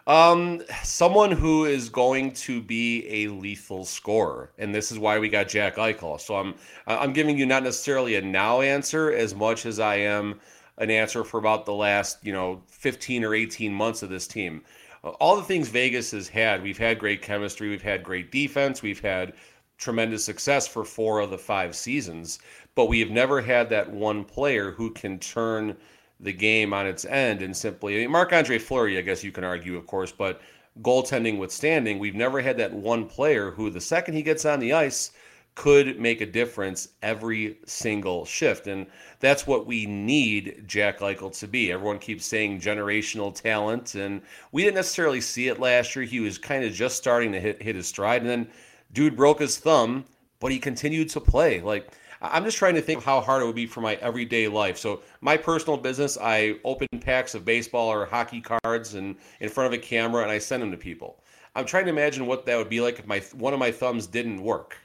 Um, 0.07 0.63
someone 0.83 1.31
who 1.31 1.67
is 1.67 1.91
going 1.91 2.33
to 2.33 2.63
be 2.63 3.07
a 3.09 3.29
lethal 3.29 3.85
scorer, 3.85 4.53
and 4.57 4.75
this 4.75 4.91
is 4.91 4.99
why 4.99 5.19
we 5.19 5.29
got 5.29 5.49
Jack 5.49 5.77
Eichel. 5.77 6.19
So 6.19 6.37
I'm 6.37 6.55
I'm 6.87 7.13
giving 7.13 7.37
you 7.37 7.45
not 7.45 7.63
necessarily 7.63 8.15
a 8.15 8.23
now 8.23 8.63
answer 8.63 9.13
as 9.13 9.35
much 9.35 9.67
as 9.67 9.79
I 9.79 9.97
am 9.97 10.41
an 10.79 10.91
answer 10.91 11.25
for 11.25 11.37
about 11.37 11.67
the 11.67 11.75
last 11.75 12.25
you 12.25 12.33
know 12.33 12.63
15 12.69 13.23
or 13.23 13.35
18 13.35 13.71
months 13.71 14.03
of 14.03 14.09
this 14.09 14.27
team. 14.27 14.63
All 15.05 15.37
the 15.37 15.43
things 15.43 15.69
Vegas 15.69 16.11
has 16.13 16.27
had, 16.27 16.63
we've 16.63 16.79
had 16.79 16.99
great 16.99 17.21
chemistry, 17.21 17.69
we've 17.69 17.83
had 17.83 18.03
great 18.03 18.33
defense, 18.33 18.83
we've 18.83 19.01
had 19.01 19.35
tremendous 19.77 20.25
success 20.25 20.67
for 20.67 20.85
four 20.85 21.21
of 21.21 21.31
the 21.31 21.39
five 21.39 21.77
seasons 21.77 22.39
but 22.75 22.87
we 22.87 23.01
have 23.01 23.11
never 23.11 23.41
had 23.41 23.69
that 23.71 23.91
one 23.91 24.25
player 24.25 24.71
who 24.71 24.91
can 24.91 25.19
turn 25.19 25.77
the 26.21 26.33
game 26.33 26.73
on 26.73 26.87
its 26.87 27.05
end 27.05 27.43
and 27.43 27.57
simply 27.57 28.03
I 28.03 28.07
mean, 28.07 28.15
Andre 28.15 28.59
Fleury, 28.59 28.99
I 28.99 29.03
guess 29.03 29.23
you 29.23 29.33
can 29.33 29.45
argue, 29.45 29.77
of 29.77 29.87
course, 29.87 30.13
but 30.13 30.41
goaltending 30.83 31.39
withstanding, 31.39 31.99
we've 31.99 32.15
never 32.15 32.41
had 32.41 32.57
that 32.59 32.73
one 32.73 33.07
player 33.07 33.51
who 33.51 33.71
the 33.71 33.81
second 33.81 34.15
he 34.15 34.23
gets 34.23 34.45
on 34.45 34.61
the 34.61 34.73
ice 34.73 35.13
could 35.59 35.99
make 35.99 36.21
a 36.21 36.27
difference 36.27 36.91
every 37.03 37.59
single 37.67 38.25
shift. 38.25 38.69
And 38.69 38.87
that's 39.19 39.45
what 39.45 39.67
we 39.67 39.87
need 39.87 40.63
Jack 40.69 41.01
Eichel 41.01 41.37
to 41.41 41.49
be. 41.49 41.73
Everyone 41.73 41.99
keeps 41.99 42.25
saying 42.25 42.61
generational 42.61 43.35
talent, 43.35 43.97
and 43.97 44.23
we 44.53 44.63
didn't 44.63 44.77
necessarily 44.77 45.21
see 45.21 45.49
it 45.49 45.59
last 45.59 45.97
year. 45.97 46.05
He 46.05 46.21
was 46.21 46.39
kind 46.39 46.63
of 46.63 46.73
just 46.73 46.97
starting 46.97 47.33
to 47.33 47.41
hit, 47.41 47.61
hit 47.61 47.75
his 47.75 47.89
stride, 47.89 48.21
and 48.21 48.31
then 48.31 48.49
dude 48.93 49.17
broke 49.17 49.41
his 49.41 49.59
thumb, 49.59 50.05
but 50.39 50.53
he 50.53 50.61
continued 50.61 51.09
to 51.09 51.21
play. 51.21 51.61
Like 51.61 51.91
I'm 52.21 52.45
just 52.45 52.59
trying 52.59 52.75
to 52.75 52.81
think 52.81 53.05
how 53.05 53.21
hard 53.21 53.43
it 53.43 53.47
would 53.47 53.55
be 53.55 53.67
for 53.67 53.81
my 53.81 53.95
everyday 53.97 54.49
life. 54.49 54.77
So 54.77 55.03
my 55.21 55.37
personal 55.37 55.77
business, 55.77 56.19
I 56.21 56.57
open 56.65 56.89
packs 57.01 57.35
of 57.35 57.45
baseball 57.45 57.89
or 57.89 58.07
hockey 58.07 58.41
cards 58.41 58.95
and 58.95 59.17
in 59.41 59.49
front 59.49 59.73
of 59.73 59.79
a 59.79 59.83
camera 59.83 60.23
and 60.23 60.31
I 60.31 60.39
send 60.39 60.63
them 60.63 60.71
to 60.73 60.77
people. 60.77 61.23
I'm 61.55 61.65
trying 61.65 61.85
to 61.85 61.91
imagine 61.91 62.27
what 62.27 62.47
that 62.47 62.57
would 62.57 62.69
be 62.69 62.81
like 62.81 62.99
if 62.99 63.07
my 63.07 63.21
one 63.35 63.53
of 63.53 63.59
my 63.59 63.71
thumbs 63.71 64.07
didn't 64.07 64.43
work. 64.43 64.77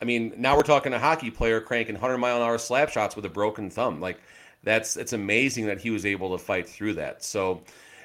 I 0.00 0.04
mean, 0.04 0.34
now 0.36 0.56
we're 0.56 0.62
talking 0.62 0.92
a 0.92 0.98
hockey 0.98 1.30
player 1.30 1.60
cranking 1.60 1.94
100 1.94 2.18
mile 2.18 2.36
an 2.36 2.42
hour 2.42 2.58
slap 2.58 2.90
shots 2.90 3.16
with 3.16 3.24
a 3.24 3.30
broken 3.30 3.70
thumb. 3.70 4.00
Like 4.00 4.20
that's 4.62 4.96
it's 4.96 5.12
amazing 5.12 5.66
that 5.66 5.80
he 5.80 5.90
was 5.90 6.04
able 6.04 6.36
to 6.36 6.42
fight 6.42 6.68
through 6.68 6.94
that. 6.94 7.24
So, 7.24 7.62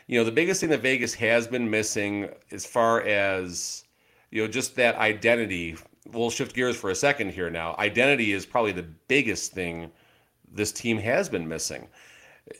you 0.07 0.17
know, 0.17 0.25
the 0.25 0.31
biggest 0.31 0.61
thing 0.61 0.69
that 0.69 0.81
Vegas 0.81 1.13
has 1.15 1.47
been 1.47 1.69
missing 1.69 2.29
as 2.51 2.65
far 2.65 3.01
as 3.01 3.83
you 4.31 4.41
know, 4.41 4.47
just 4.47 4.75
that 4.75 4.95
identity 4.95 5.77
we'll 6.11 6.29
shift 6.29 6.55
gears 6.55 6.75
for 6.75 6.89
a 6.89 6.95
second 6.95 7.31
here 7.31 7.49
now. 7.49 7.75
Identity 7.79 8.31
is 8.31 8.45
probably 8.45 8.71
the 8.71 8.83
biggest 9.07 9.53
thing 9.53 9.91
this 10.51 10.71
team 10.71 10.97
has 10.97 11.29
been 11.29 11.47
missing. 11.47 11.87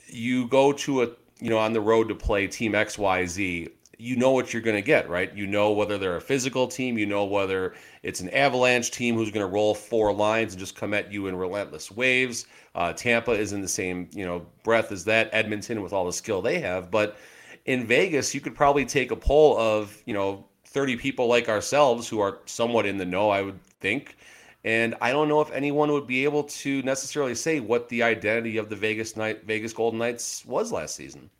You 0.08 0.48
go 0.48 0.72
to 0.72 1.02
a 1.02 1.08
you 1.40 1.50
know 1.50 1.58
on 1.58 1.72
the 1.72 1.80
road 1.80 2.08
to 2.08 2.14
play 2.14 2.46
team 2.46 2.72
XYZ, 2.72 3.70
you 3.98 4.16
know 4.16 4.32
what 4.32 4.52
you're 4.52 4.62
going 4.62 4.76
to 4.76 4.82
get, 4.82 5.08
right? 5.08 5.34
You 5.34 5.46
know 5.46 5.72
whether 5.72 5.96
they're 5.96 6.16
a 6.16 6.20
physical 6.20 6.66
team, 6.66 6.98
you 6.98 7.06
know 7.06 7.24
whether 7.24 7.74
it's 8.02 8.20
an 8.20 8.28
avalanche 8.30 8.90
team 8.90 9.14
who's 9.14 9.30
going 9.30 9.46
to 9.46 9.52
roll 9.52 9.74
four 9.74 10.12
lines 10.12 10.52
and 10.52 10.60
just 10.60 10.76
come 10.76 10.92
at 10.92 11.12
you 11.12 11.28
in 11.28 11.36
relentless 11.36 11.90
waves. 11.90 12.46
Uh, 12.74 12.92
Tampa 12.92 13.32
is 13.32 13.52
in 13.52 13.62
the 13.62 13.68
same 13.68 14.08
you 14.12 14.24
know 14.24 14.46
breath 14.64 14.92
as 14.92 15.04
that. 15.04 15.30
Edmonton 15.32 15.82
with 15.82 15.92
all 15.92 16.04
the 16.04 16.12
skill 16.12 16.42
they 16.42 16.60
have, 16.60 16.90
but 16.90 17.16
in 17.64 17.84
Vegas, 17.84 18.34
you 18.34 18.40
could 18.40 18.54
probably 18.54 18.84
take 18.84 19.10
a 19.10 19.16
poll 19.16 19.58
of 19.58 20.02
you 20.04 20.14
know 20.14 20.46
30 20.76 20.98
people 20.98 21.26
like 21.26 21.48
ourselves 21.48 22.06
who 22.06 22.20
are 22.20 22.40
somewhat 22.44 22.84
in 22.84 22.98
the 22.98 23.04
know, 23.06 23.30
I 23.30 23.40
would 23.40 23.58
think. 23.80 24.18
And 24.62 24.94
I 25.00 25.10
don't 25.10 25.26
know 25.26 25.40
if 25.40 25.50
anyone 25.50 25.90
would 25.90 26.06
be 26.06 26.22
able 26.24 26.42
to 26.44 26.82
necessarily 26.82 27.34
say 27.34 27.60
what 27.60 27.88
the 27.88 28.02
identity 28.02 28.58
of 28.58 28.68
the 28.68 28.76
Vegas 28.76 29.16
night 29.16 29.44
Vegas 29.46 29.72
Golden 29.72 29.98
Knights 29.98 30.44
was 30.44 30.72
last 30.72 30.94
season. 30.94 31.30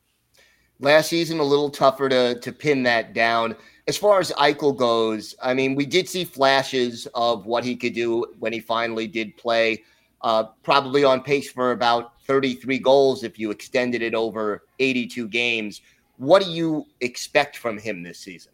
Last 0.81 1.11
season, 1.11 1.39
a 1.39 1.45
little 1.45 1.69
tougher 1.69 2.09
to 2.09 2.41
to 2.41 2.51
pin 2.51 2.83
that 2.85 3.13
down. 3.13 3.55
As 3.87 3.99
far 3.99 4.21
as 4.21 4.33
Eichel 4.39 4.75
goes, 4.75 5.35
I 5.43 5.53
mean, 5.53 5.75
we 5.75 5.85
did 5.85 6.09
see 6.09 6.25
flashes 6.25 7.07
of 7.15 7.45
what 7.45 7.63
he 7.63 7.77
could 7.77 7.93
do 7.93 8.25
when 8.39 8.55
he 8.55 8.61
finally 8.61 9.07
did 9.07 9.37
play. 9.37 9.85
Uh, 10.23 10.45
probably 10.63 11.05
on 11.05 11.23
pace 11.23 11.51
for 11.51 11.73
about 11.73 12.23
33 12.23 12.79
goals 12.79 13.23
if 13.23 13.39
you 13.39 13.51
extended 13.51 14.01
it 14.01 14.15
over 14.15 14.63
82 14.79 15.29
games. 15.29 15.83
What 16.17 16.43
do 16.43 16.51
you 16.51 16.87
expect 17.03 17.59
from 17.59 17.77
him 17.77 18.03
this 18.03 18.19
season? 18.19 18.53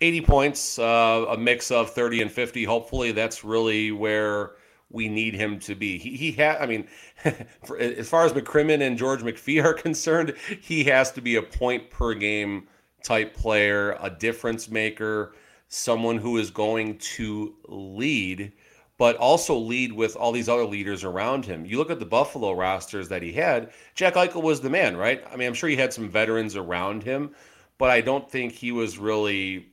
80 0.00 0.20
points, 0.22 0.78
uh, 0.78 1.26
a 1.28 1.36
mix 1.36 1.70
of 1.70 1.90
30 1.90 2.22
and 2.22 2.30
50. 2.30 2.64
Hopefully, 2.64 3.12
that's 3.12 3.44
really 3.44 3.92
where 3.92 4.52
we 4.90 5.08
need 5.08 5.34
him 5.34 5.58
to 5.60 5.74
be. 5.74 5.98
He, 5.98 6.16
he 6.16 6.32
had, 6.32 6.60
I 6.60 6.66
mean, 6.66 6.86
for, 7.64 7.78
as 7.78 8.08
far 8.08 8.24
as 8.24 8.32
McCrimmon 8.32 8.82
and 8.82 8.98
George 8.98 9.20
McPhee 9.20 9.64
are 9.64 9.74
concerned, 9.74 10.34
he 10.60 10.84
has 10.84 11.12
to 11.12 11.20
be 11.20 11.36
a 11.36 11.42
point 11.42 11.90
per 11.90 12.14
game 12.14 12.68
type 13.02 13.34
player, 13.34 13.96
a 14.00 14.10
difference 14.10 14.68
maker, 14.68 15.34
someone 15.68 16.18
who 16.18 16.38
is 16.38 16.50
going 16.50 16.98
to 16.98 17.54
lead, 17.68 18.52
but 18.98 19.16
also 19.16 19.56
lead 19.56 19.92
with 19.92 20.16
all 20.16 20.32
these 20.32 20.48
other 20.48 20.64
leaders 20.64 21.04
around 21.04 21.44
him. 21.44 21.64
You 21.64 21.78
look 21.78 21.90
at 21.90 21.98
the 21.98 22.06
Buffalo 22.06 22.52
rosters 22.52 23.08
that 23.08 23.22
he 23.22 23.32
had, 23.32 23.70
Jack 23.94 24.14
Eichel 24.14 24.42
was 24.42 24.60
the 24.60 24.70
man, 24.70 24.96
right? 24.96 25.22
I 25.30 25.36
mean, 25.36 25.46
I'm 25.46 25.54
sure 25.54 25.68
he 25.68 25.76
had 25.76 25.92
some 25.92 26.08
veterans 26.08 26.56
around 26.56 27.02
him, 27.02 27.30
but 27.78 27.90
I 27.90 28.00
don't 28.00 28.30
think 28.30 28.52
he 28.52 28.72
was 28.72 28.98
really 28.98 29.68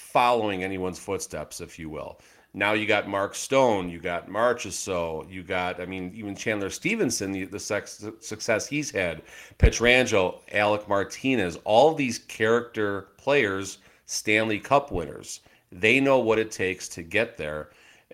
following 0.00 0.64
anyone's 0.64 0.98
footsteps, 0.98 1.60
if 1.60 1.78
you 1.78 1.88
will. 1.88 2.18
Now 2.52 2.72
you 2.72 2.84
got 2.86 3.06
Mark 3.08 3.36
Stone, 3.36 3.90
you 3.90 4.00
got 4.00 4.28
Marchessault, 4.28 5.30
you 5.30 5.44
got, 5.44 5.80
I 5.80 5.86
mean, 5.86 6.12
even 6.16 6.34
Chandler 6.34 6.70
Stephenson, 6.70 7.30
the, 7.30 7.44
the 7.44 7.60
sex, 7.60 8.04
success 8.18 8.66
he's 8.66 8.90
had, 8.90 9.22
Pietrangelo, 9.58 10.40
Alec 10.52 10.88
Martinez, 10.88 11.58
all 11.64 11.94
these 11.94 12.18
character 12.18 13.08
players, 13.18 13.78
Stanley 14.06 14.58
Cup 14.58 14.90
winners. 14.90 15.40
They 15.70 16.00
know 16.00 16.18
what 16.18 16.40
it 16.40 16.50
takes 16.50 16.88
to 16.88 17.02
get 17.02 17.36
there. 17.36 17.70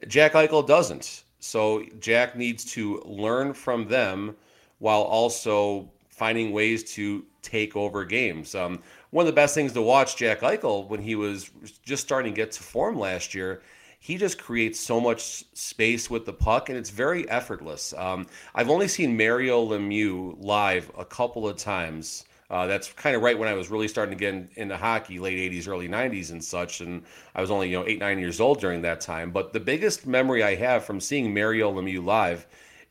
Jack 0.06 0.32
Eichel 0.34 0.66
doesn't. 0.66 1.24
So 1.38 1.84
Jack 2.00 2.36
needs 2.36 2.64
to 2.72 3.00
learn 3.06 3.54
from 3.54 3.88
them 3.88 4.36
while 4.80 5.02
also 5.02 5.88
finding 6.10 6.52
ways 6.52 6.84
to 6.94 7.24
take 7.40 7.76
over 7.76 8.04
games. 8.04 8.54
Um, 8.54 8.82
one 9.16 9.22
of 9.22 9.32
the 9.34 9.40
best 9.40 9.54
things 9.54 9.72
to 9.72 9.80
watch 9.80 10.14
Jack 10.16 10.40
Eichel 10.40 10.86
when 10.88 11.00
he 11.00 11.14
was 11.14 11.50
just 11.82 12.02
starting 12.02 12.34
to 12.34 12.36
get 12.36 12.52
to 12.52 12.62
form 12.62 12.98
last 12.98 13.34
year. 13.34 13.62
He 13.98 14.18
just 14.18 14.36
creates 14.38 14.78
so 14.78 15.00
much 15.00 15.42
space 15.56 16.10
with 16.10 16.26
the 16.26 16.34
puck, 16.34 16.68
and 16.68 16.76
it's 16.76 16.90
very 16.90 17.26
effortless. 17.30 17.94
Um, 17.96 18.26
I've 18.54 18.68
only 18.68 18.88
seen 18.88 19.16
Mario 19.16 19.66
Lemieux 19.66 20.36
live 20.38 20.92
a 20.98 21.04
couple 21.06 21.48
of 21.48 21.56
times. 21.56 22.26
Uh, 22.50 22.66
that's 22.66 22.92
kind 22.92 23.16
of 23.16 23.22
right 23.22 23.38
when 23.38 23.48
I 23.48 23.54
was 23.54 23.70
really 23.70 23.88
starting 23.88 24.14
to 24.14 24.20
get 24.20 24.34
in, 24.34 24.50
into 24.56 24.76
hockey, 24.76 25.18
late 25.18 25.50
'80s, 25.50 25.66
early 25.66 25.88
'90s, 25.88 26.30
and 26.30 26.44
such. 26.44 26.82
And 26.82 27.02
I 27.34 27.40
was 27.40 27.50
only 27.50 27.70
you 27.70 27.78
know 27.78 27.86
eight, 27.86 27.98
nine 27.98 28.18
years 28.18 28.38
old 28.38 28.60
during 28.60 28.82
that 28.82 29.00
time. 29.00 29.30
But 29.30 29.54
the 29.54 29.60
biggest 29.60 30.06
memory 30.06 30.42
I 30.42 30.56
have 30.56 30.84
from 30.84 31.00
seeing 31.00 31.32
Mario 31.32 31.72
Lemieux 31.72 32.04
live, 32.04 32.46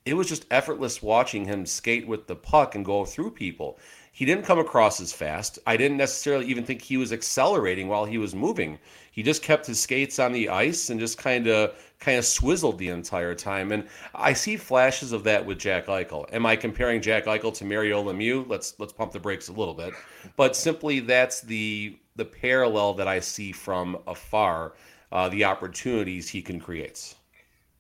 it 0.05 0.15
was 0.15 0.27
just 0.27 0.47
effortless 0.49 1.03
watching 1.03 1.45
him 1.45 1.67
skate 1.67 2.07
with 2.07 2.25
the 2.25 2.35
puck 2.35 2.73
and 2.73 2.83
go 2.83 3.05
through 3.05 3.29
people. 3.29 3.77
He 4.15 4.23
didn't 4.23 4.45
come 4.45 4.60
across 4.60 5.01
as 5.01 5.12
fast. 5.12 5.60
I 5.67 5.75
didn't 5.75 5.97
necessarily 5.97 6.45
even 6.45 6.63
think 6.63 6.82
he 6.82 6.95
was 6.95 7.12
accelerating 7.12 7.89
while 7.89 8.06
he 8.06 8.17
was 8.17 8.34
moving. 8.34 8.80
He 9.12 9.21
just 9.21 9.43
kept 9.43 9.67
his 9.67 9.78
skates 9.78 10.19
on 10.19 10.32
the 10.32 10.47
ice 10.47 10.89
and 10.89 11.01
just 11.01 11.17
kind 11.17 11.47
of 11.47 11.75
kind 11.99 12.17
of 12.17 12.23
swizzled 12.23 12.78
the 12.78 12.88
entire 12.88 13.36
time. 13.36 13.73
And 13.73 13.89
I 14.13 14.32
see 14.32 14.56
flashes 14.56 15.12
of 15.12 15.25
that 15.25 15.45
with 15.45 15.60
Jack 15.60 15.88
Eichel. 15.88 16.34
Am 16.34 16.45
I 16.45 16.56
comparing 16.56 17.01
Jack 17.01 17.25
Eichel 17.25 17.54
to 17.56 17.65
Mario 17.65 18.01
Lemieux? 18.01 18.47
Let's 18.47 18.80
let's 18.80 18.93
pump 18.93 19.12
the 19.12 19.19
brakes 19.19 19.49
a 19.49 19.51
little 19.51 19.73
bit. 19.73 19.93
But 20.38 20.56
simply 20.56 21.01
that's 21.01 21.41
the 21.41 21.99
the 22.15 22.23
parallel 22.23 22.93
that 22.93 23.10
I 23.10 23.19
see 23.19 23.51
from 23.51 23.97
afar, 24.08 24.75
uh, 25.12 25.28
the 25.28 25.43
opportunities 25.43 26.30
he 26.30 26.41
can 26.41 26.62
create. 26.62 27.15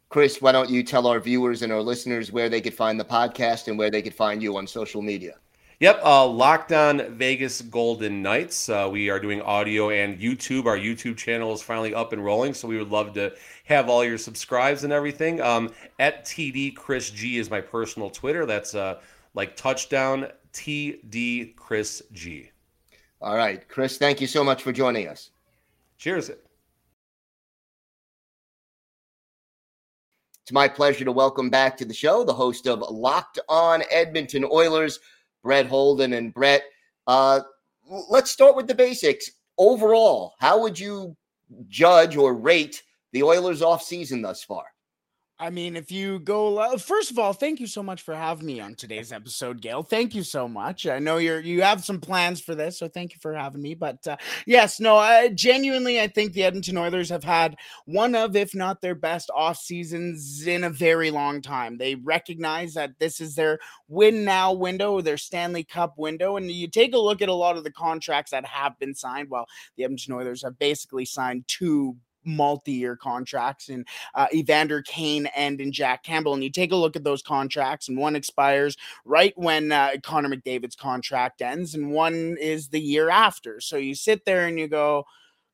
Chris, 0.09 0.41
why 0.41 0.51
don't 0.51 0.69
you 0.69 0.83
tell 0.83 1.07
our 1.07 1.21
viewers 1.21 1.61
and 1.61 1.71
our 1.71 1.81
listeners 1.81 2.33
where 2.33 2.49
they 2.49 2.59
could 2.59 2.73
find 2.73 2.99
the 2.99 3.05
podcast 3.05 3.69
and 3.69 3.77
where 3.77 3.89
they 3.89 4.01
could 4.01 4.13
find 4.13 4.43
you 4.43 4.57
on 4.57 4.67
social 4.67 5.01
media? 5.01 5.35
Yep, 5.81 5.99
uh, 6.05 6.25
Locked 6.25 6.71
On 6.71 7.17
Vegas 7.17 7.61
Golden 7.61 8.21
Knights. 8.21 8.69
Uh, 8.69 8.87
we 8.89 9.09
are 9.09 9.19
doing 9.19 9.41
audio 9.41 9.89
and 9.89 10.17
YouTube. 10.17 10.67
Our 10.67 10.77
YouTube 10.77 11.17
channel 11.17 11.53
is 11.53 11.61
finally 11.61 11.93
up 11.93 12.13
and 12.13 12.23
rolling, 12.23 12.53
so 12.53 12.65
we 12.65 12.77
would 12.77 12.91
love 12.91 13.13
to 13.15 13.33
have 13.65 13.89
all 13.89 14.01
your 14.01 14.17
subscribes 14.17 14.85
and 14.85 14.93
everything. 14.93 15.41
Um, 15.41 15.73
at 15.99 16.23
TD 16.23 16.77
Chris 16.77 17.09
G 17.09 17.39
is 17.39 17.49
my 17.49 17.59
personal 17.59 18.09
Twitter. 18.09 18.45
That's 18.45 18.73
uh, 18.73 19.01
like 19.33 19.57
touchdown 19.57 20.27
TD 20.53 21.57
Chris 21.57 22.01
G. 22.13 22.51
All 23.19 23.35
right, 23.35 23.67
Chris, 23.67 23.97
thank 23.97 24.21
you 24.21 24.27
so 24.27 24.45
much 24.45 24.63
for 24.63 24.71
joining 24.71 25.09
us. 25.09 25.31
Cheers. 25.97 26.29
It's 30.45 30.51
my 30.53 30.69
pleasure 30.69 31.03
to 31.03 31.11
welcome 31.11 31.49
back 31.49 31.75
to 31.77 31.85
the 31.85 31.93
show 31.93 32.23
the 32.23 32.33
host 32.33 32.65
of 32.65 32.79
Locked 32.79 33.39
On 33.49 33.83
Edmonton 33.91 34.45
Oilers. 34.49 35.01
Brett 35.45 35.67
Holden 35.67 36.13
and 36.13 36.33
Brett. 36.33 36.63
Uh, 37.05 37.41
let's 38.09 38.31
start 38.31 38.55
with 38.55 38.67
the 38.67 38.73
basics. 38.73 39.29
Overall, 39.59 40.33
how 40.39 40.59
would 40.59 40.77
you 40.77 41.15
judge 41.67 42.17
or 42.17 42.33
rate 42.33 42.81
the 43.13 43.21
Oilers' 43.21 43.61
off 43.61 43.83
season 43.83 44.23
thus 44.23 44.43
far? 44.43 44.65
I 45.37 45.49
mean, 45.49 45.75
if 45.75 45.91
you 45.91 46.19
go, 46.19 46.77
first 46.77 47.11
of 47.11 47.19
all, 47.19 47.33
thank 47.33 47.59
you 47.59 47.67
so 47.67 47.83
much 47.83 48.03
for 48.03 48.15
having 48.15 48.45
me 48.45 48.61
on 48.61 48.73
today's 48.73 49.11
episode, 49.11 49.61
Gail. 49.61 49.83
Thank 49.83 50.15
you 50.15 50.23
so 50.23 50.47
much. 50.47 50.87
I 50.87 50.99
know 50.99 51.17
you're 51.17 51.41
you 51.41 51.61
have 51.61 51.83
some 51.83 51.99
plans 51.99 52.39
for 52.39 52.55
this, 52.55 52.79
so 52.79 52.87
thank 52.87 53.11
you 53.11 53.19
for 53.21 53.33
having 53.33 53.61
me. 53.61 53.73
But 53.73 54.07
uh, 54.07 54.15
yes, 54.45 54.79
no, 54.79 54.95
I, 54.95 55.27
genuinely, 55.27 55.99
I 55.99 56.07
think 56.07 56.31
the 56.31 56.45
Edmonton 56.45 56.77
Oilers 56.77 57.09
have 57.09 57.25
had 57.25 57.57
one 57.83 58.15
of, 58.15 58.37
if 58.37 58.55
not 58.55 58.79
their 58.79 58.95
best 58.95 59.29
off 59.35 59.57
seasons 59.57 60.47
in 60.47 60.63
a 60.63 60.69
very 60.69 61.11
long 61.11 61.41
time. 61.41 61.77
They 61.77 61.95
recognize 61.95 62.73
that 62.75 62.97
this 62.99 63.19
is 63.19 63.35
their 63.35 63.59
win 63.89 64.23
now 64.23 64.53
window, 64.53 65.01
their 65.01 65.17
Stanley 65.17 65.65
Cup 65.65 65.95
window, 65.97 66.37
and 66.37 66.49
you 66.49 66.69
take 66.69 66.93
a 66.93 66.97
look 66.99 67.21
at 67.21 67.27
a 67.27 67.33
lot 67.33 67.57
of 67.57 67.65
the 67.65 67.71
contracts 67.71 68.31
that 68.31 68.45
have 68.45 68.79
been 68.79 68.95
signed. 68.95 69.29
Well, 69.29 69.47
the 69.75 69.83
Edmonton 69.83 70.13
Oilers 70.13 70.43
have 70.43 70.57
basically 70.57 71.03
signed 71.03 71.43
two 71.47 71.97
multi-year 72.25 72.95
contracts 72.95 73.69
in 73.69 73.85
uh, 74.13 74.27
Evander 74.33 74.81
Kane 74.81 75.27
and 75.35 75.61
in 75.61 75.71
Jack 75.71 76.03
Campbell. 76.03 76.33
And 76.33 76.43
you 76.43 76.49
take 76.49 76.71
a 76.71 76.75
look 76.75 76.95
at 76.95 77.03
those 77.03 77.21
contracts, 77.21 77.87
and 77.87 77.97
one 77.97 78.15
expires 78.15 78.77
right 79.05 79.33
when 79.35 79.71
uh, 79.71 79.91
Connor 80.03 80.29
McDavid's 80.29 80.75
contract 80.75 81.41
ends, 81.41 81.75
and 81.75 81.91
one 81.91 82.37
is 82.39 82.69
the 82.69 82.79
year 82.79 83.09
after. 83.09 83.59
So 83.61 83.77
you 83.77 83.95
sit 83.95 84.25
there 84.25 84.47
and 84.47 84.59
you 84.59 84.67
go, 84.67 85.05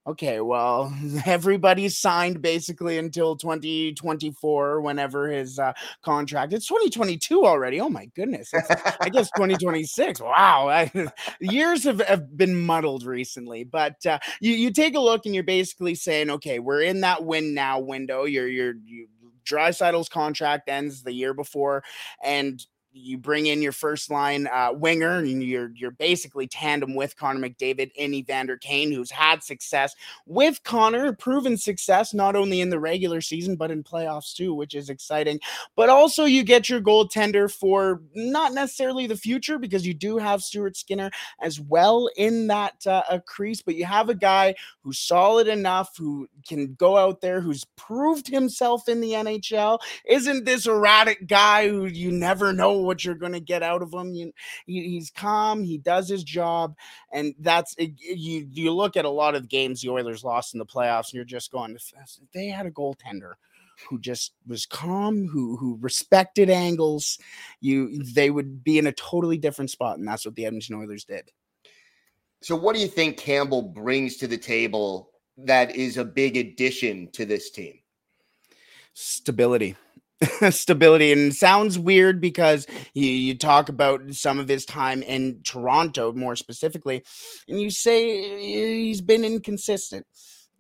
okay, 0.08 0.42
well, 0.42 0.94
everybody's 1.26 1.98
signed 1.98 2.42
basically 2.42 2.98
until 2.98 3.36
2024, 3.36 4.82
whenever 4.82 5.30
his 5.30 5.60
uh, 5.60 5.74
contract. 6.02 6.54
It's 6.54 6.68
2022 6.68 7.46
already. 7.46 7.80
Oh 7.80 7.90
my 7.90 8.06
goodness. 8.16 8.50
It's, 8.54 8.70
I 9.00 9.10
guess 9.10 9.30
2026. 9.36 10.20
Wow. 10.22 10.70
I, 10.70 10.92
years 11.40 11.84
have, 11.84 12.02
have 12.02 12.36
been 12.36 12.60
muddled 12.60 13.06
recently, 13.06 13.64
but 13.64 14.06
uh, 14.06 14.20
you, 14.40 14.54
you 14.54 14.72
take 14.72 14.96
a 14.96 15.00
look 15.00 15.26
and 15.26 15.36
you're 15.36 15.44
basically 15.44 15.96
saying, 15.96 16.30
okay, 16.30 16.60
we're 16.60 16.82
in 16.82 17.02
that 17.02 17.24
win 17.24 17.54
now 17.54 17.80
window. 17.80 18.26
You're, 18.26 18.48
you're, 18.48 18.76
you, 18.86 19.08
Draisaitl's 19.44 20.10
contract 20.10 20.70
ends 20.70 21.04
the 21.04 21.14
year 21.14 21.34
before, 21.34 21.84
and 22.24 22.64
you 22.94 23.18
bring 23.18 23.46
in 23.46 23.62
your 23.62 23.72
first 23.72 24.12
line 24.12 24.48
uh, 24.48 24.72
winger, 24.74 25.18
and 25.18 25.44
you're 25.44 25.72
you're 25.76 25.92
basically 25.92 26.48
tandem 26.48 26.96
with 26.96 27.16
Connor 27.18 27.48
McDavid 27.48 27.92
and 27.98 28.14
Evander 28.14 28.58
Kane, 28.58 28.92
who's 28.92 29.12
had 29.12 29.44
success 29.44 29.96
with 30.26 30.64
Connor, 30.64 31.14
proven 31.14 31.58
success 31.58 32.14
not 32.14 32.36
only 32.36 32.62
in 32.62 32.70
the 32.70 32.80
regular 32.80 33.22
season 33.22 33.56
but 33.56 33.72
in 33.72 33.84
playoffs 33.84 34.34
too, 34.34 34.54
which 34.54 34.76
is 34.76 34.90
exciting. 34.90 35.40
But 35.76 35.90
also, 35.90 36.26
you 36.26 36.44
get 36.44 36.70
your 36.70 36.82
goaltender 36.82 37.52
for 37.52 38.02
not 38.16 38.54
necessarily 38.54 39.08
the 39.08 39.16
future 39.16 39.58
because 39.58 39.86
you 39.86 39.94
do 39.94 40.18
have 40.18 40.42
Stuart 40.42 40.76
Skinner 40.78 41.12
as 41.42 41.60
well 41.60 42.10
in 42.18 42.48
that 42.48 42.76
uh, 42.86 43.20
crease, 43.26 43.62
but 43.62 43.76
you 43.76 43.86
have 43.86 44.10
a 44.10 44.16
guy 44.16 44.56
who's 44.82 45.00
solid 45.00 45.48
enough, 45.48 45.98
who 45.98 46.28
can 46.48 46.74
go 46.76 46.98
out 46.98 47.22
there, 47.22 47.42
who's 47.42 47.66
proved 47.76 48.28
himself 48.28 48.90
in 48.90 49.02
the 49.02 49.12
NHL. 49.12 49.80
Isn't 50.06 50.46
this 50.46 50.68
erratic 50.68 51.28
guy 51.28 51.70
who 51.70 51.86
you 51.86 52.12
never 52.12 52.52
know 52.54 52.81
what 52.82 53.04
you're 53.04 53.16
going 53.16 53.34
to 53.34 53.40
get 53.40 53.64
out 53.64 53.82
of 53.82 53.94
him. 53.94 54.14
You, 54.14 54.32
he, 54.66 54.90
he's 54.90 55.10
calm. 55.10 55.64
He 55.64 55.78
does 55.78 56.10
his 56.10 56.24
job, 56.24 56.76
and 57.12 57.34
that's 57.40 57.76
eh, 57.80 57.90
you. 57.98 58.48
You 58.52 58.74
look 58.74 58.98
at 58.98 59.06
a 59.06 59.10
lot 59.10 59.36
of 59.36 59.50
games 59.50 59.82
the 59.82 59.90
Oilers 59.90 60.24
lost 60.24 60.54
in 60.54 60.60
the 60.60 60.66
playoffs, 60.66 61.10
and 61.10 61.14
you're 61.14 61.26
just 61.26 61.52
going, 61.52 61.78
they 62.34 62.48
had 62.48 62.66
a 62.66 62.72
goaltender 62.72 63.34
who 63.90 64.00
just 64.00 64.34
was 64.48 64.66
calm, 64.66 65.28
who 65.28 65.58
who 65.58 65.78
respected 65.82 66.50
angles, 66.50 67.18
you 67.60 68.04
they 68.04 68.30
would 68.30 68.64
be 68.64 68.78
in 68.78 68.88
a 68.88 68.92
totally 68.92 69.38
different 69.38 69.72
spot, 69.72 69.98
and 69.98 70.08
that's 70.08 70.26
what 70.26 70.36
the 70.36 70.46
Edmonton 70.46 70.76
Oilers 70.76 71.06
did. 71.06 71.32
So, 72.42 72.56
what 72.56 72.76
do 72.76 72.82
you 72.82 72.88
think 72.88 73.18
Campbell 73.18 73.62
brings 73.62 74.18
to 74.18 74.28
the 74.28 74.38
table 74.38 75.12
that 75.38 75.76
is 75.76 75.98
a 75.98 76.06
big 76.06 76.38
addition 76.38 77.10
to 77.12 77.26
this 77.26 77.52
team? 77.52 77.80
Stability. 78.94 79.76
stability 80.50 81.12
and 81.12 81.34
sounds 81.34 81.80
weird 81.80 82.22
because 82.22 82.68
you, 82.94 83.08
you 83.08 83.38
talk 83.38 83.70
about 83.70 84.02
some 84.14 84.40
of 84.40 84.48
his 84.48 84.66
time 84.66 85.02
in 85.04 85.42
Toronto 85.44 86.14
more 86.14 86.36
specifically 86.36 87.04
and 87.48 87.60
you 87.60 87.70
say 87.70 88.40
he's 88.40 89.02
been 89.02 89.24
inconsistent 89.24 90.06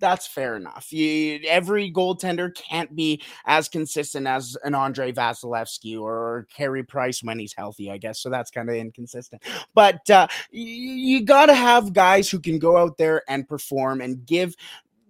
that's 0.02 0.28
fair 0.28 0.58
enough. 0.58 0.92
You, 0.92 1.40
every 1.48 1.90
goaltender 1.90 2.54
can't 2.54 2.94
be 2.94 3.22
as 3.46 3.70
consistent 3.70 4.28
as 4.28 4.58
an 4.64 4.76
Andrei 4.76 5.14
Vasilevskiy 5.14 6.02
or 6.02 6.48
Carey 6.54 6.84
Price 6.84 7.24
when 7.24 7.40
he's 7.40 7.54
healthy, 7.54 7.90
I 7.90 7.98
guess. 7.98 8.20
So 8.20 8.30
that's 8.30 8.52
kind 8.52 8.68
of 8.68 8.76
inconsistent. 8.76 9.44
But 9.74 10.10
uh, 10.10 10.28
you, 10.52 10.66
you 10.66 11.24
got 11.24 11.46
to 11.46 11.54
have 11.54 11.94
guys 11.94 12.30
who 12.30 12.40
can 12.40 12.60
go 12.60 12.76
out 12.76 12.98
there 12.98 13.22
and 13.30 13.48
perform 13.48 14.02
and 14.02 14.26
give 14.26 14.56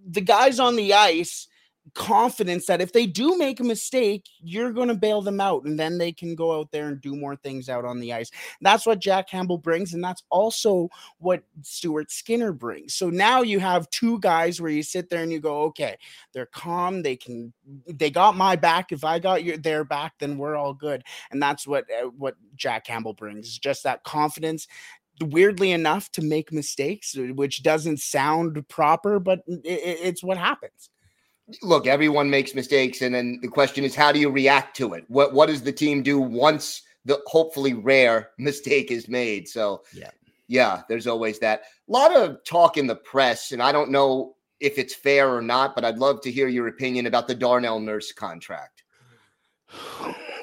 the 0.06 0.22
guys 0.22 0.60
on 0.60 0.76
the 0.76 0.94
ice 0.94 1.48
confidence 1.94 2.68
that 2.68 2.82
if 2.82 2.94
they 2.94 3.06
do 3.06 3.38
make 3.38 3.60
a 3.60 3.64
mistake, 3.64 4.26
you're 4.40 4.72
going 4.72 4.88
to 4.88 4.94
bail 4.94 5.22
them 5.22 5.42
out 5.42 5.66
and 5.66 5.80
then 5.80 5.98
they 5.98 6.12
can 6.12 6.36
go 6.36 6.58
out 6.58 6.72
there 6.72 6.88
and 6.88 7.02
do 7.02 7.16
more 7.16 7.36
things 7.36 7.70
out 7.70 7.86
on 7.86 8.00
the 8.00 8.14
ice. 8.14 8.32
That's 8.62 8.86
what 8.86 9.00
Jack 9.00 9.28
Campbell 9.28 9.58
brings. 9.58 9.94
And 9.94 10.04
that's 10.04 10.24
also 10.30 10.90
what 11.18 11.44
Stuart 11.64 12.12
Skinner 12.12 12.54
brings. 12.54 12.94
So 12.94 13.10
now 13.10 13.42
you 13.42 13.60
have 13.60 13.90
two 13.90 14.20
guys 14.20 14.62
where 14.62 14.72
you 14.72 14.84
sit 14.84 15.10
there 15.10 15.24
and 15.24 15.32
you 15.32 15.40
go, 15.40 15.64
okay, 15.64 15.98
they're 16.34 16.46
calm. 16.46 17.02
They 17.02 17.16
can, 17.16 17.52
they 17.88 18.10
got 18.10 18.38
my 18.38 18.56
back. 18.56 18.92
If 18.92 19.04
I 19.04 19.20
got 19.20 19.44
your, 19.44 19.58
their 19.58 19.84
back, 19.84 20.14
then 20.20 20.38
we're 20.38 20.56
all 20.56 20.74
good. 20.74 21.04
And 21.32 21.42
that's 21.42 21.68
what, 21.68 21.86
uh, 21.92 22.10
what 22.18 22.36
Jack 22.56 22.86
Campbell 22.86 23.14
brings 23.14 23.58
just 23.58 23.84
that 23.84 24.04
confidence 24.04 24.68
weirdly 25.20 25.72
enough 25.72 26.12
to 26.12 26.22
make 26.24 26.52
mistakes 26.52 27.16
which 27.36 27.62
doesn't 27.62 28.00
sound 28.00 28.68
proper 28.70 29.20
but 29.20 29.42
it, 29.48 30.00
it's 30.02 30.24
what 30.24 30.38
happens 30.38 30.90
look, 31.62 31.88
everyone 31.88 32.30
makes 32.30 32.56
mistakes, 32.56 33.02
and 33.02 33.14
then 33.14 33.40
the 33.42 33.48
question 33.48 33.84
is, 33.84 33.96
how 33.96 34.12
do 34.12 34.20
you 34.20 34.30
react 34.30 34.76
to 34.78 34.94
it? 34.94 35.06
What 35.08 35.34
what 35.34 35.48
does 35.48 35.62
the 35.62 35.72
team 35.72 36.04
do 36.04 36.20
once 36.20 36.84
the 37.06 37.22
hopefully 37.26 37.74
rare 37.74 38.32
mistake 38.38 38.92
is 38.92 39.08
made? 39.08 39.48
So 39.48 39.84
yeah, 39.94 40.12
yeah, 40.48 40.82
there's 40.90 41.08
always 41.08 41.40
that. 41.40 41.64
A 41.88 41.92
lot 41.92 42.16
of 42.16 42.44
talk 42.44 42.78
in 42.78 42.88
the 42.88 42.96
press, 42.96 43.52
and 43.52 43.62
I 43.62 43.72
don't 43.72 43.92
know 43.92 44.36
if 44.60 44.78
it's 44.78 44.94
fair 44.94 45.34
or 45.34 45.42
not, 45.42 45.76
but 45.76 45.84
I'd 45.84 45.98
love 45.98 46.22
to 46.22 46.32
hear 46.32 46.48
your 46.48 46.68
opinion 46.68 47.08
about 47.08 47.28
the 47.28 47.36
Darnell 47.36 47.80
Nurse 47.80 48.12
contract. 48.12 48.84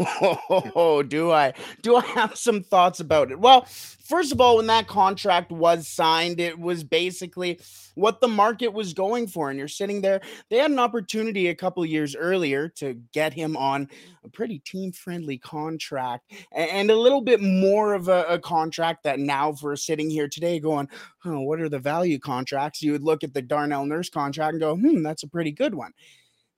Oh, 0.00 1.02
do 1.02 1.30
I? 1.32 1.52
Do 1.82 1.96
I 1.96 2.04
have 2.06 2.36
some 2.36 2.62
thoughts 2.62 3.00
about 3.00 3.30
it? 3.30 3.38
Well, 3.38 3.64
first 3.64 4.32
of 4.32 4.40
all, 4.40 4.56
when 4.56 4.66
that 4.68 4.86
contract 4.86 5.50
was 5.50 5.88
signed, 5.88 6.40
it 6.40 6.58
was 6.58 6.84
basically 6.84 7.60
what 7.94 8.20
the 8.20 8.28
market 8.28 8.72
was 8.72 8.94
going 8.94 9.26
for. 9.26 9.50
And 9.50 9.58
you're 9.58 9.68
sitting 9.68 10.00
there, 10.00 10.20
they 10.50 10.58
had 10.58 10.70
an 10.70 10.78
opportunity 10.78 11.48
a 11.48 11.54
couple 11.54 11.84
years 11.84 12.14
earlier 12.14 12.68
to 12.76 12.94
get 13.12 13.32
him 13.32 13.56
on 13.56 13.88
a 14.24 14.28
pretty 14.28 14.60
team 14.60 14.92
friendly 14.92 15.38
contract 15.38 16.32
and 16.52 16.90
a 16.90 16.96
little 16.96 17.20
bit 17.20 17.40
more 17.40 17.94
of 17.94 18.08
a, 18.08 18.24
a 18.24 18.38
contract 18.38 19.02
that 19.02 19.18
now, 19.18 19.52
for 19.52 19.74
sitting 19.74 20.08
here 20.10 20.28
today 20.28 20.60
going, 20.60 20.88
oh, 21.24 21.40
what 21.40 21.60
are 21.60 21.68
the 21.68 21.78
value 21.78 22.18
contracts? 22.18 22.82
You 22.82 22.92
would 22.92 23.02
look 23.02 23.24
at 23.24 23.34
the 23.34 23.42
Darnell 23.42 23.84
Nurse 23.84 24.10
contract 24.10 24.52
and 24.52 24.60
go, 24.60 24.76
hmm, 24.76 25.02
that's 25.02 25.24
a 25.24 25.28
pretty 25.28 25.50
good 25.50 25.74
one. 25.74 25.92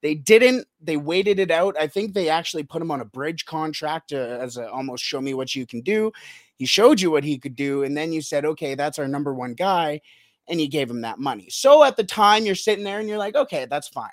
They 0.02 0.14
didn't. 0.14 0.66
They 0.80 0.96
waited 0.96 1.38
it 1.38 1.50
out. 1.50 1.76
I 1.78 1.86
think 1.86 2.14
they 2.14 2.28
actually 2.28 2.62
put 2.62 2.80
him 2.80 2.90
on 2.90 3.00
a 3.00 3.04
bridge 3.04 3.44
contract 3.44 4.12
uh, 4.12 4.16
as 4.16 4.56
a 4.56 4.70
almost 4.70 5.04
show 5.04 5.20
me 5.20 5.34
what 5.34 5.54
you 5.54 5.66
can 5.66 5.82
do. 5.82 6.10
He 6.56 6.66
showed 6.66 7.00
you 7.00 7.10
what 7.10 7.24
he 7.24 7.38
could 7.38 7.56
do, 7.56 7.82
and 7.82 7.96
then 7.96 8.12
you 8.12 8.22
said, 8.22 8.44
okay, 8.44 8.74
that's 8.74 8.98
our 8.98 9.08
number 9.08 9.34
one 9.34 9.54
guy, 9.54 10.00
and 10.48 10.60
you 10.60 10.68
gave 10.68 10.90
him 10.90 11.02
that 11.02 11.18
money. 11.18 11.48
So 11.50 11.84
at 11.84 11.96
the 11.96 12.04
time, 12.04 12.44
you're 12.44 12.54
sitting 12.54 12.84
there 12.84 12.98
and 12.98 13.08
you're 13.08 13.18
like, 13.18 13.34
okay, 13.34 13.66
that's 13.68 13.88
fine. 13.88 14.10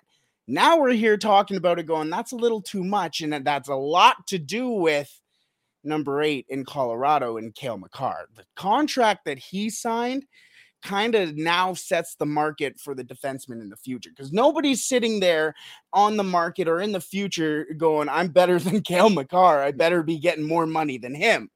Now 0.47 0.78
we're 0.78 0.93
here 0.93 1.17
talking 1.17 1.58
about 1.58 1.78
it, 1.78 1.88
going, 1.88 2.10
that's 2.10 2.32
a 2.32 2.38
little 2.38 2.62
too 2.62 2.84
much, 2.86 3.19
and 3.19 3.34
that's 3.45 3.67
a 3.67 3.76
lot 3.76 4.28
to 4.28 4.39
do 4.39 4.69
with 4.69 5.12
number 5.84 6.21
eight 6.21 6.45
in 6.50 6.63
Colorado 6.63 7.38
and 7.38 7.54
Cale 7.54 7.78
Makar. 7.78 8.28
The 8.36 8.45
contract 8.56 9.26
that 9.26 9.39
he 9.39 9.69
signed 9.69 10.26
kind 10.88 11.15
of 11.15 11.36
now 11.36 11.73
sets 11.73 12.15
the 12.15 12.26
market 12.26 12.80
for 12.80 12.95
the 12.95 13.04
defenseman 13.04 13.62
in 13.62 13.67
the 13.67 13.76
future 13.76 14.10
because 14.10 14.32
nobody's 14.32 14.86
sitting 14.86 15.19
there 15.19 15.54
on 15.91 16.15
the 16.15 16.23
market 16.23 16.65
or 16.69 16.80
in 16.80 16.93
the 16.93 17.02
future 17.02 17.67
going, 17.76 18.08
I'm 18.08 18.30
better 18.30 18.58
than 18.65 18.82
Cale 18.82 19.10
Makar. 19.10 19.62
I 19.62 19.71
better 19.71 20.02
be 20.02 20.17
getting 20.17 20.47
more 20.47 20.65
money 20.65 20.97
than 20.97 21.13
him. 21.13 21.50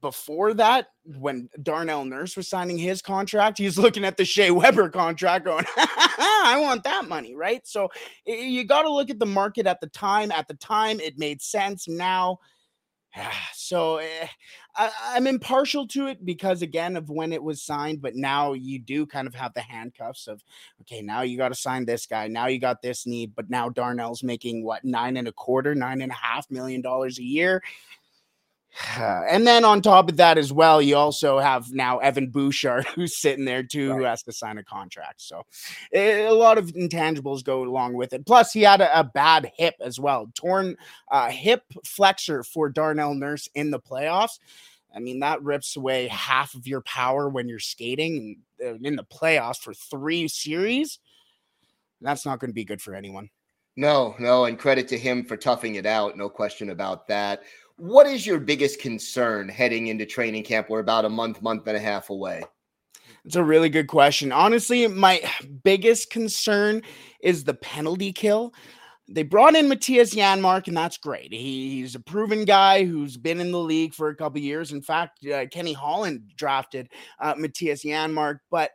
before 0.00 0.54
that, 0.54 0.88
when 1.04 1.48
Darnell 1.62 2.04
Nurse 2.04 2.36
was 2.36 2.48
signing 2.48 2.78
his 2.78 3.00
contract, 3.00 3.58
he's 3.58 3.78
looking 3.78 4.04
at 4.04 4.16
the 4.16 4.24
Shea 4.24 4.50
Weber 4.50 4.88
contract 4.88 5.44
going, 5.44 5.64
I 5.76 6.58
want 6.60 6.82
that 6.84 7.08
money, 7.08 7.36
right? 7.36 7.64
So 7.64 7.90
you 8.26 8.64
got 8.64 8.82
to 8.82 8.90
look 8.90 9.10
at 9.10 9.20
the 9.20 9.26
market 9.26 9.66
at 9.66 9.80
the 9.80 9.88
time. 9.88 10.32
At 10.32 10.48
the 10.48 10.54
time, 10.54 10.98
it 10.98 11.16
made 11.16 11.40
sense. 11.42 11.86
Now, 11.86 12.38
so 13.54 13.98
eh, 13.98 14.28
I, 14.76 15.16
am 15.16 15.26
impartial 15.26 15.86
to 15.88 16.06
it 16.06 16.24
because 16.24 16.62
again 16.62 16.96
of 16.96 17.08
when 17.08 17.32
it 17.32 17.42
was 17.42 17.62
signed, 17.62 18.00
but 18.00 18.14
now 18.14 18.52
you 18.52 18.78
do 18.78 19.06
kind 19.06 19.26
of 19.26 19.34
have 19.34 19.54
the 19.54 19.60
handcuffs 19.60 20.26
of 20.26 20.42
okay, 20.82 21.02
now 21.02 21.22
you 21.22 21.36
got 21.36 21.48
to 21.48 21.54
sign 21.54 21.84
this 21.84 22.06
guy, 22.06 22.28
now 22.28 22.46
you 22.46 22.58
got 22.58 22.82
this 22.82 23.06
need, 23.06 23.34
but 23.34 23.50
now 23.50 23.68
Darnell's 23.68 24.22
making 24.22 24.64
what 24.64 24.84
nine 24.84 25.16
and 25.16 25.28
a 25.28 25.32
quarter, 25.32 25.74
nine 25.74 26.00
and 26.02 26.12
a 26.12 26.16
half 26.16 26.50
million 26.50 26.80
dollars 26.80 27.18
a 27.18 27.24
year. 27.24 27.62
And 28.98 29.46
then 29.46 29.64
on 29.64 29.82
top 29.82 30.08
of 30.08 30.16
that 30.18 30.38
as 30.38 30.52
well, 30.52 30.80
you 30.80 30.96
also 30.96 31.38
have 31.38 31.72
now 31.72 31.98
Evan 31.98 32.30
Bouchard 32.30 32.86
who's 32.94 33.16
sitting 33.16 33.44
there 33.44 33.62
too, 33.62 33.90
right. 33.90 33.98
who 33.98 34.04
has 34.04 34.22
to 34.24 34.32
sign 34.32 34.58
a 34.58 34.64
contract. 34.64 35.20
So 35.20 35.42
it, 35.90 36.26
a 36.26 36.32
lot 36.32 36.58
of 36.58 36.72
intangibles 36.72 37.44
go 37.44 37.62
along 37.64 37.94
with 37.94 38.12
it. 38.12 38.26
Plus, 38.26 38.52
he 38.52 38.62
had 38.62 38.80
a, 38.80 39.00
a 39.00 39.04
bad 39.04 39.50
hip 39.56 39.74
as 39.80 39.98
well, 39.98 40.30
torn 40.34 40.76
uh, 41.10 41.30
hip 41.30 41.62
flexor 41.84 42.42
for 42.42 42.68
Darnell 42.68 43.14
Nurse 43.14 43.48
in 43.54 43.70
the 43.70 43.80
playoffs. 43.80 44.38
I 44.94 45.00
mean, 45.00 45.20
that 45.20 45.42
rips 45.42 45.76
away 45.76 46.08
half 46.08 46.54
of 46.54 46.66
your 46.66 46.80
power 46.80 47.28
when 47.28 47.48
you're 47.48 47.58
skating 47.58 48.38
in 48.58 48.96
the 48.96 49.04
playoffs 49.04 49.58
for 49.58 49.74
three 49.74 50.28
series. 50.28 50.98
That's 52.00 52.24
not 52.24 52.38
going 52.40 52.50
to 52.50 52.54
be 52.54 52.64
good 52.64 52.80
for 52.80 52.94
anyone. 52.94 53.28
No, 53.76 54.16
no, 54.18 54.46
and 54.46 54.58
credit 54.58 54.88
to 54.88 54.98
him 54.98 55.24
for 55.24 55.36
toughing 55.36 55.76
it 55.76 55.86
out. 55.86 56.16
No 56.16 56.28
question 56.28 56.70
about 56.70 57.06
that. 57.08 57.42
What 57.78 58.08
is 58.08 58.26
your 58.26 58.40
biggest 58.40 58.80
concern 58.80 59.48
heading 59.48 59.86
into 59.86 60.04
training 60.04 60.42
camp? 60.42 60.68
We're 60.68 60.80
about 60.80 61.04
a 61.04 61.08
month, 61.08 61.40
month 61.42 61.68
and 61.68 61.76
a 61.76 61.80
half 61.80 62.10
away. 62.10 62.42
It's 63.24 63.36
a 63.36 63.44
really 63.44 63.68
good 63.68 63.86
question. 63.86 64.32
Honestly, 64.32 64.88
my 64.88 65.22
biggest 65.62 66.10
concern 66.10 66.82
is 67.22 67.44
the 67.44 67.54
penalty 67.54 68.12
kill. 68.12 68.52
They 69.08 69.22
brought 69.22 69.54
in 69.54 69.68
Mattias 69.68 70.12
Janmark, 70.12 70.66
and 70.66 70.76
that's 70.76 70.98
great. 70.98 71.32
He, 71.32 71.80
he's 71.80 71.94
a 71.94 72.00
proven 72.00 72.44
guy 72.44 72.84
who's 72.84 73.16
been 73.16 73.40
in 73.40 73.52
the 73.52 73.60
league 73.60 73.94
for 73.94 74.08
a 74.08 74.16
couple 74.16 74.40
years. 74.40 74.72
In 74.72 74.82
fact, 74.82 75.24
uh, 75.24 75.46
Kenny 75.46 75.72
Holland 75.72 76.32
drafted 76.34 76.90
uh, 77.20 77.34
Mattias 77.34 77.84
Janmark. 77.84 78.38
But 78.50 78.72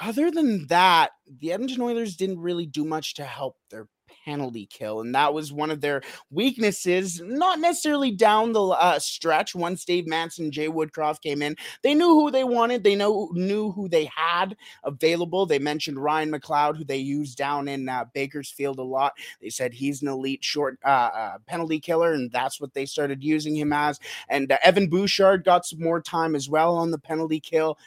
other 0.00 0.30
than 0.30 0.66
that, 0.68 1.10
the 1.40 1.52
Edmonton 1.52 1.82
Oilers 1.82 2.16
didn't 2.16 2.40
really 2.40 2.66
do 2.66 2.86
much 2.86 3.14
to 3.14 3.24
help 3.24 3.56
their 3.70 3.86
penalty 4.24 4.66
kill. 4.66 5.00
And 5.00 5.14
that 5.14 5.34
was 5.34 5.52
one 5.52 5.70
of 5.70 5.80
their 5.80 6.02
weaknesses, 6.30 7.20
not 7.24 7.60
necessarily 7.60 8.10
down 8.10 8.52
the 8.52 8.62
uh, 8.62 8.98
stretch. 8.98 9.54
Once 9.54 9.84
Dave 9.84 10.06
Manson, 10.06 10.50
Jay 10.50 10.68
Woodcroft 10.68 11.20
came 11.20 11.42
in, 11.42 11.56
they 11.82 11.94
knew 11.94 12.08
who 12.08 12.30
they 12.30 12.44
wanted. 12.44 12.82
They 12.84 12.94
know 12.94 13.30
knew 13.32 13.72
who 13.72 13.88
they 13.88 14.10
had 14.14 14.56
available. 14.84 15.46
They 15.46 15.58
mentioned 15.58 16.02
Ryan 16.02 16.32
McLeod, 16.32 16.76
who 16.76 16.84
they 16.84 16.96
used 16.98 17.36
down 17.36 17.68
in 17.68 17.88
uh, 17.88 18.04
Bakersfield 18.14 18.78
a 18.78 18.82
lot. 18.82 19.12
They 19.40 19.50
said 19.50 19.74
he's 19.74 20.02
an 20.02 20.08
elite 20.08 20.44
short 20.44 20.78
uh, 20.84 20.88
uh 20.88 21.38
penalty 21.46 21.80
killer, 21.80 22.12
and 22.12 22.30
that's 22.30 22.60
what 22.60 22.74
they 22.74 22.86
started 22.86 23.22
using 23.22 23.54
him 23.54 23.72
as. 23.72 23.98
And 24.28 24.50
uh, 24.50 24.58
Evan 24.62 24.88
Bouchard 24.88 25.44
got 25.44 25.66
some 25.66 25.82
more 25.82 26.00
time 26.00 26.34
as 26.34 26.48
well 26.48 26.76
on 26.76 26.90
the 26.90 26.98
penalty 26.98 27.40
kill 27.40 27.78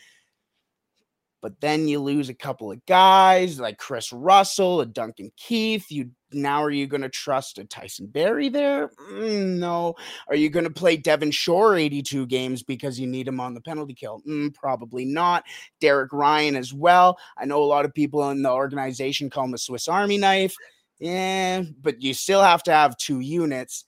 but 1.42 1.62
then 1.62 1.88
you 1.88 2.00
lose 2.00 2.30
a 2.30 2.34
couple 2.34 2.72
of 2.72 2.86
guys 2.86 3.60
like 3.60 3.78
Kris 3.78 4.12
Russell, 4.12 4.82
a 4.82 4.86
Duncan 4.86 5.32
Keith. 5.38 5.90
You 5.92 6.10
now 6.32 6.64
are 6.64 6.72
you 6.72 6.88
going 6.88 7.02
to 7.02 7.10
trust 7.10 7.58
a 7.58 7.66
Tyson 7.66 8.08
Barrie 8.08 8.50
there? 8.50 8.90
Mm, 9.12 9.58
no. 9.58 9.96
Are 10.28 10.36
you 10.36 10.50
going 10.50 10.66
to 10.66 10.72
play 10.72 10.98
Devin 10.98 11.32
Shore 11.32 11.76
82 11.76 12.26
games 12.28 12.64
because 12.64 13.00
you 13.00 13.08
need 13.08 13.28
him 13.28 13.40
on 13.40 13.54
the 13.54 13.62
penalty 13.62 13.94
kill? 13.94 14.22
Mm, 14.28 14.54
probably 14.54 15.06
not. 15.06 15.44
Derek 15.80 16.14
Ryan 16.14 16.56
as 16.56 16.74
well. 16.74 17.18
I 17.38 17.46
know 17.46 17.64
a 17.64 17.66
lot 17.66 17.86
of 17.86 17.94
people 17.94 18.30
in 18.30 18.42
the 18.42 18.52
organization 18.52 19.30
call 19.30 19.46
him 19.46 19.54
a 19.54 19.58
Swiss 19.58 19.88
Army 19.88 20.18
knife. 20.18 20.56
Yeah, 21.00 21.64
but 21.82 22.02
you 22.02 22.14
still 22.14 22.42
have 22.42 22.64
to 22.64 22.72
have 22.72 22.98
two 22.98 23.20
units. 23.20 23.86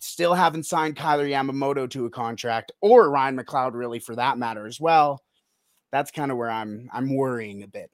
Still 0.00 0.34
haven't 0.34 0.66
signed 0.66 0.96
Kailer 0.96 1.26
Yamamoto 1.26 1.88
to 1.90 2.06
a 2.06 2.10
contract 2.10 2.72
or 2.82 3.10
Ryan 3.10 3.38
McLeod, 3.38 3.72
really, 3.72 4.00
for 4.00 4.16
that 4.16 4.36
matter, 4.36 4.66
as 4.66 4.80
well 4.80 5.22
that's 5.94 6.10
kind 6.10 6.32
of 6.32 6.36
where 6.36 6.50
I'm 6.50 6.90
I'm 6.92 7.14
worrying 7.14 7.62
a 7.62 7.68
bit. 7.68 7.88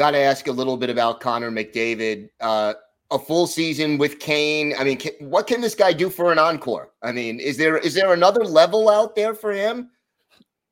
Got 0.00 0.12
to 0.12 0.18
ask 0.18 0.46
a 0.46 0.52
little 0.52 0.78
bit 0.78 0.88
about 0.88 1.20
Connor 1.20 1.50
McDavid. 1.50 2.30
Uh, 2.40 2.72
a 3.10 3.18
full 3.18 3.46
season 3.46 3.98
with 3.98 4.18
Kane. 4.18 4.72
I 4.78 4.82
mean, 4.82 4.96
can, 4.96 5.12
what 5.18 5.46
can 5.46 5.60
this 5.60 5.74
guy 5.74 5.92
do 5.92 6.08
for 6.08 6.32
an 6.32 6.38
encore? 6.38 6.92
I 7.02 7.12
mean, 7.12 7.38
is 7.38 7.58
there 7.58 7.76
is 7.76 7.92
there 7.92 8.14
another 8.14 8.42
level 8.42 8.88
out 8.88 9.14
there 9.14 9.34
for 9.34 9.52
him? 9.52 9.90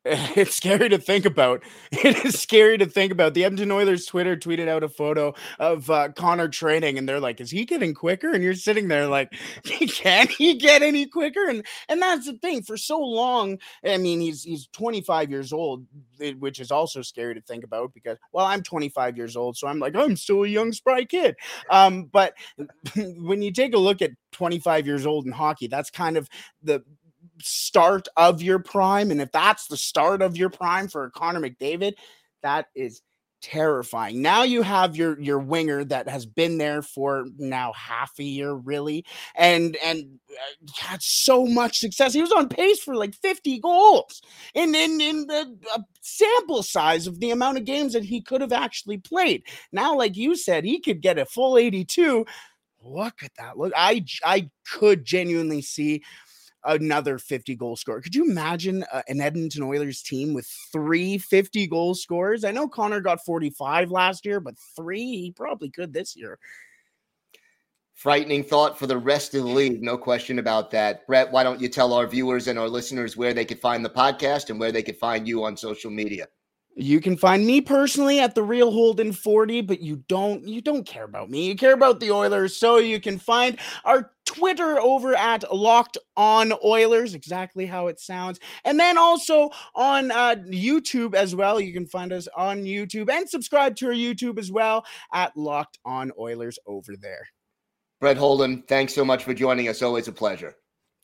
it's 0.37 0.55
scary 0.55 0.89
to 0.89 0.99
think 0.99 1.27
about. 1.27 1.63
It 1.91 2.25
is 2.25 2.39
scary 2.41 2.79
to 2.79 2.87
think 2.87 3.13
about. 3.13 3.35
The 3.35 3.45
Edmonton 3.45 3.73
Oilers 3.73 4.07
Twitter 4.07 4.37
tweeted 4.37 4.69
out 4.69 4.83
a 4.85 4.89
photo 4.89 5.35
of 5.59 5.91
uh, 5.91 6.11
Connor 6.11 6.49
training, 6.49 6.97
and 6.97 7.09
they're 7.09 7.21
like, 7.21 7.41
"Is 7.41 7.51
he 7.51 7.65
getting 7.65 7.93
quicker?" 7.95 8.31
And 8.31 8.43
you're 8.43 8.55
sitting 8.55 8.89
there 8.89 9.07
like, 9.07 9.33
"Can 9.65 10.29
he 10.29 10.55
get 10.55 10.83
any 10.83 11.07
quicker?" 11.07 11.49
And 11.49 11.65
and 11.89 12.01
that's 12.01 12.27
the 12.27 12.35
thing. 12.35 12.63
For 12.63 12.77
so 12.77 12.99
long, 13.01 13.59
I 13.85 13.97
mean, 13.99 14.21
he's 14.21 14.43
he's 14.45 14.69
25 14.69 15.31
years 15.31 15.53
old, 15.53 15.87
which 16.39 16.61
is 16.61 16.71
also 16.71 17.03
scary 17.03 17.35
to 17.35 17.41
think 17.41 17.65
about 17.65 17.93
because, 17.95 18.19
well, 18.33 18.47
I'm 18.47 18.63
25 18.63 19.17
years 19.17 19.37
old, 19.37 19.57
so 19.57 19.67
I'm 19.67 19.79
like, 19.79 19.97
I'm 19.97 20.17
still 20.17 20.45
a 20.45 20.49
young 20.49 20.73
spry 20.73 21.05
kid. 21.05 21.37
Um, 21.71 22.05
but 22.05 22.35
when 22.97 23.43
you 23.43 23.53
take 23.53 23.75
a 23.75 23.79
look 23.79 24.03
at 24.03 24.13
25 24.33 24.87
years 24.87 25.07
old 25.07 25.27
in 25.27 25.33
hockey, 25.33 25.67
that's 25.67 25.91
kind 25.91 26.17
of 26.17 26.29
the 26.63 26.83
start 27.43 28.09
of 28.17 28.43
your 28.43 28.59
prime. 28.59 29.11
And 29.11 29.21
if 29.21 29.33
that's 29.33 29.67
the 29.67 29.77
start 29.77 30.23
of 30.23 30.37
your 30.37 30.51
prime 30.51 30.89
for 30.89 31.11
Connor 31.11 31.41
McDavid, 31.41 31.95
that 32.43 32.67
is 32.75 33.03
terrifying. 33.41 34.21
Now 34.21 34.43
you 34.43 34.63
have 34.63 34.97
your 34.97 35.19
your 35.21 35.39
winger 35.39 35.85
that 35.85 36.09
has 36.09 36.27
been 36.27 36.59
there 36.59 36.83
for 36.83 37.27
now 37.39 37.73
half 37.73 38.13
a 38.19 38.25
year 38.25 38.53
really 38.53 39.05
and 39.37 39.77
and 39.85 40.19
uh, 40.31 40.73
had 40.77 41.03
so 41.03 41.47
much 41.47 41.79
success. 41.79 42.13
He 42.13 42.21
was 42.21 42.33
on 42.33 42.49
pace 42.49 42.81
for 42.81 42.97
like 42.97 43.15
50 43.15 43.61
goals 43.61 44.23
in 44.55 44.75
in 44.75 45.01
in 45.01 45.27
the 45.27 45.57
sample 46.01 46.63
size 46.63 47.07
of 47.07 47.21
the 47.21 47.31
amount 47.31 47.59
of 47.59 47.65
games 47.65 47.93
that 47.93 48.05
he 48.05 48.21
could 48.21 48.41
have 48.41 48.53
actually 48.53 48.99
played. 48.99 49.45
Now 49.73 49.97
like 49.97 50.17
you 50.17 50.35
said 50.37 50.65
he 50.65 50.81
could 50.81 51.01
get 51.01 51.19
a 51.19 51.25
full 51.25 51.59
82. 51.59 52.27
Look 52.83 53.23
at 53.23 53.33
that 53.39 53.57
look? 53.57 53.73
I 53.77 54.05
I 54.25 54.51
could 54.69 55.05
genuinely 55.05 55.63
see 55.63 56.03
another 56.65 57.19
50 57.19 57.57
goal 57.57 57.77
scorer. 57.77 58.01
Could 58.01 58.15
you 58.15 58.25
imagine 58.31 58.85
uh, 58.93 59.03
an 59.09 59.21
Edmonton 59.21 59.63
Oilers 59.63 60.03
team 60.03 60.35
with 60.35 60.47
three 60.73 61.19
50 61.19 61.67
goal 61.67 61.95
scorers? 61.95 62.45
I 62.45 62.51
know 62.51 62.69
Connor 62.69 63.01
got 63.01 63.25
45 63.25 63.91
last 63.91 64.27
year, 64.27 64.41
but 64.41 64.55
three, 64.77 65.05
he 65.05 65.33
probably 65.33 65.71
could 65.71 65.93
this 65.93 66.17
year. 66.17 66.39
Frightening 67.95 68.45
thought 68.45 68.79
for 68.79 68.87
the 68.87 68.97
rest 68.97 69.35
of 69.35 69.43
the 69.43 69.51
league, 69.51 69.83
no 69.83 69.99
question 69.99 70.39
about 70.39 70.71
that. 70.71 71.05
Brett, 71.09 71.33
why 71.33 71.43
don't 71.43 71.61
you 71.61 71.69
tell 71.69 71.93
our 71.93 72.07
viewers 72.07 72.47
and 72.47 72.57
our 72.57 72.69
listeners 72.69 73.17
where 73.17 73.35
they 73.35 73.45
could 73.45 73.59
find 73.59 73.85
the 73.85 73.91
podcast 73.91 74.51
and 74.51 74.61
where 74.61 74.71
they 74.71 74.85
could 74.85 74.97
find 74.97 75.27
you 75.27 75.43
on 75.43 75.57
social 75.57 75.91
media? 75.91 76.29
You 76.81 77.01
can 77.01 77.17
find 77.17 77.45
me 77.45 77.61
personally 77.61 78.21
at 78.21 78.37
the 78.37 78.43
real 78.45 78.71
Holden 78.71 79.13
40, 79.13 79.63
but 79.63 79.81
you 79.81 79.97
don't 80.07 80.47
you 80.47 80.61
don't 80.61 80.87
care 80.87 81.03
about 81.03 81.29
me. 81.29 81.49
You 81.49 81.57
care 81.57 81.73
about 81.73 81.99
the 81.99 82.13
Oilers. 82.13 82.57
So 82.57 82.79
you 82.79 83.01
can 83.01 83.19
find 83.19 83.59
our 83.85 84.13
Twitter 84.25 84.79
over 84.79 85.17
at 85.17 85.53
Locked 85.53 85.99
On 86.17 86.53
Oilers, 86.65 87.15
exactly 87.15 87.67
how 87.67 87.89
it 87.89 87.99
sounds. 87.99 88.39
And 88.65 88.79
then 88.79 88.97
also 88.97 89.51
on 89.75 90.13
uh, 90.13 90.37
YouTube 90.49 91.17
as 91.17 91.35
well. 91.35 91.61
You 91.61 91.73
can 91.73 91.87
find 91.87 92.13
us 92.13 92.29
on 92.37 92.63
YouTube 92.63 93.11
and 93.11 93.29
subscribe 93.29 93.75
to 93.77 93.87
our 93.87 93.93
YouTube 93.93 94.39
as 94.39 94.53
well 94.53 94.85
at 95.13 95.37
Locked 95.37 95.81
On 95.85 96.13
Oilers 96.17 96.61
over 96.65 96.95
there. 96.97 97.27
Brett 98.01 98.17
Holden, 98.17 98.63
thanks 98.69 98.95
so 98.95 99.05
much 99.05 99.25
for 99.25 99.35
joining 99.35 99.69
us. 99.69 99.83
Always 99.83 100.07
a 100.07 100.13
pleasure. 100.13 100.55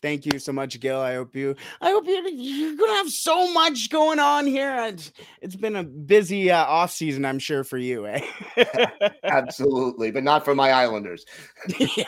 Thank 0.05 0.27
you 0.27 0.38
so 0.38 0.53
much, 0.53 0.79
Gil. 0.81 1.01
I 1.01 1.14
hope 1.14 1.35
you. 1.35 1.57
I 1.81 1.88
hope 1.88 2.05
you're, 2.07 2.29
you're 2.29 2.77
gonna 2.77 2.93
have 2.93 3.09
so 3.09 3.51
much 3.55 3.88
going 3.88 4.19
on 4.19 4.47
here. 4.47 4.77
It's, 4.85 5.11
it's 5.40 5.57
been 5.57 5.77
a 5.77 5.83
busy 5.83 6.51
uh, 6.51 6.62
off 6.62 6.90
season, 6.90 7.25
I'm 7.25 7.38
sure, 7.38 7.64
for 7.64 7.79
you. 7.79 8.07
Eh? 8.07 8.21
Absolutely, 9.25 10.11
but 10.11 10.23
not 10.23 10.45
for 10.45 10.55
my 10.55 10.73
Islanders. 10.73 11.25
yeah, 11.97 12.05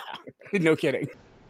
no 0.53 0.77
kidding. 0.77 1.09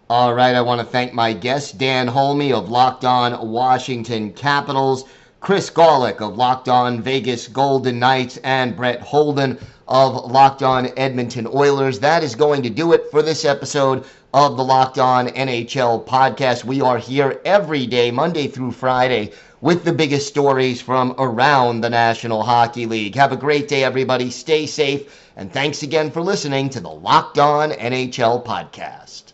All 0.08 0.34
right, 0.34 0.54
I 0.54 0.60
want 0.60 0.80
to 0.80 0.86
thank 0.86 1.12
my 1.12 1.32
guest 1.32 1.78
Dan 1.78 2.06
Holme 2.06 2.52
of 2.52 2.68
Locked 2.68 3.04
On 3.04 3.48
Washington 3.48 4.32
Capitals, 4.32 5.04
Chris 5.40 5.68
Gawlik 5.68 6.20
of 6.20 6.36
Locked 6.36 6.68
On 6.68 7.02
Vegas 7.02 7.48
Golden 7.48 7.98
Knights, 7.98 8.36
and 8.44 8.76
Brett 8.76 9.00
Holden 9.00 9.58
of 9.88 10.30
Locked 10.30 10.62
On 10.62 10.90
Edmonton 10.96 11.48
Oilers. 11.52 11.98
That 11.98 12.22
is 12.22 12.36
going 12.36 12.62
to 12.62 12.70
do 12.70 12.92
it 12.92 13.02
for 13.10 13.20
this 13.20 13.44
episode 13.44 14.04
of 14.34 14.56
the 14.56 14.64
Locked 14.64 14.98
On 14.98 15.28
NHL 15.28 16.06
podcast. 16.06 16.64
We 16.64 16.80
are 16.80 16.98
here 16.98 17.40
every 17.44 17.86
day, 17.86 18.10
Monday 18.10 18.48
through 18.48 18.72
Friday, 18.72 19.32
with 19.60 19.84
the 19.84 19.92
biggest 19.92 20.28
stories 20.28 20.80
from 20.80 21.14
around 21.18 21.80
the 21.80 21.90
National 21.90 22.42
Hockey 22.42 22.86
League. 22.86 23.14
Have 23.14 23.32
a 23.32 23.36
great 23.36 23.68
day, 23.68 23.84
everybody. 23.84 24.30
Stay 24.30 24.66
safe. 24.66 25.30
And 25.36 25.52
thanks 25.52 25.82
again 25.82 26.10
for 26.10 26.22
listening 26.22 26.70
to 26.70 26.80
the 26.80 26.90
Locked 26.90 27.38
On 27.38 27.70
NHL 27.70 28.44
podcast. 28.44 29.25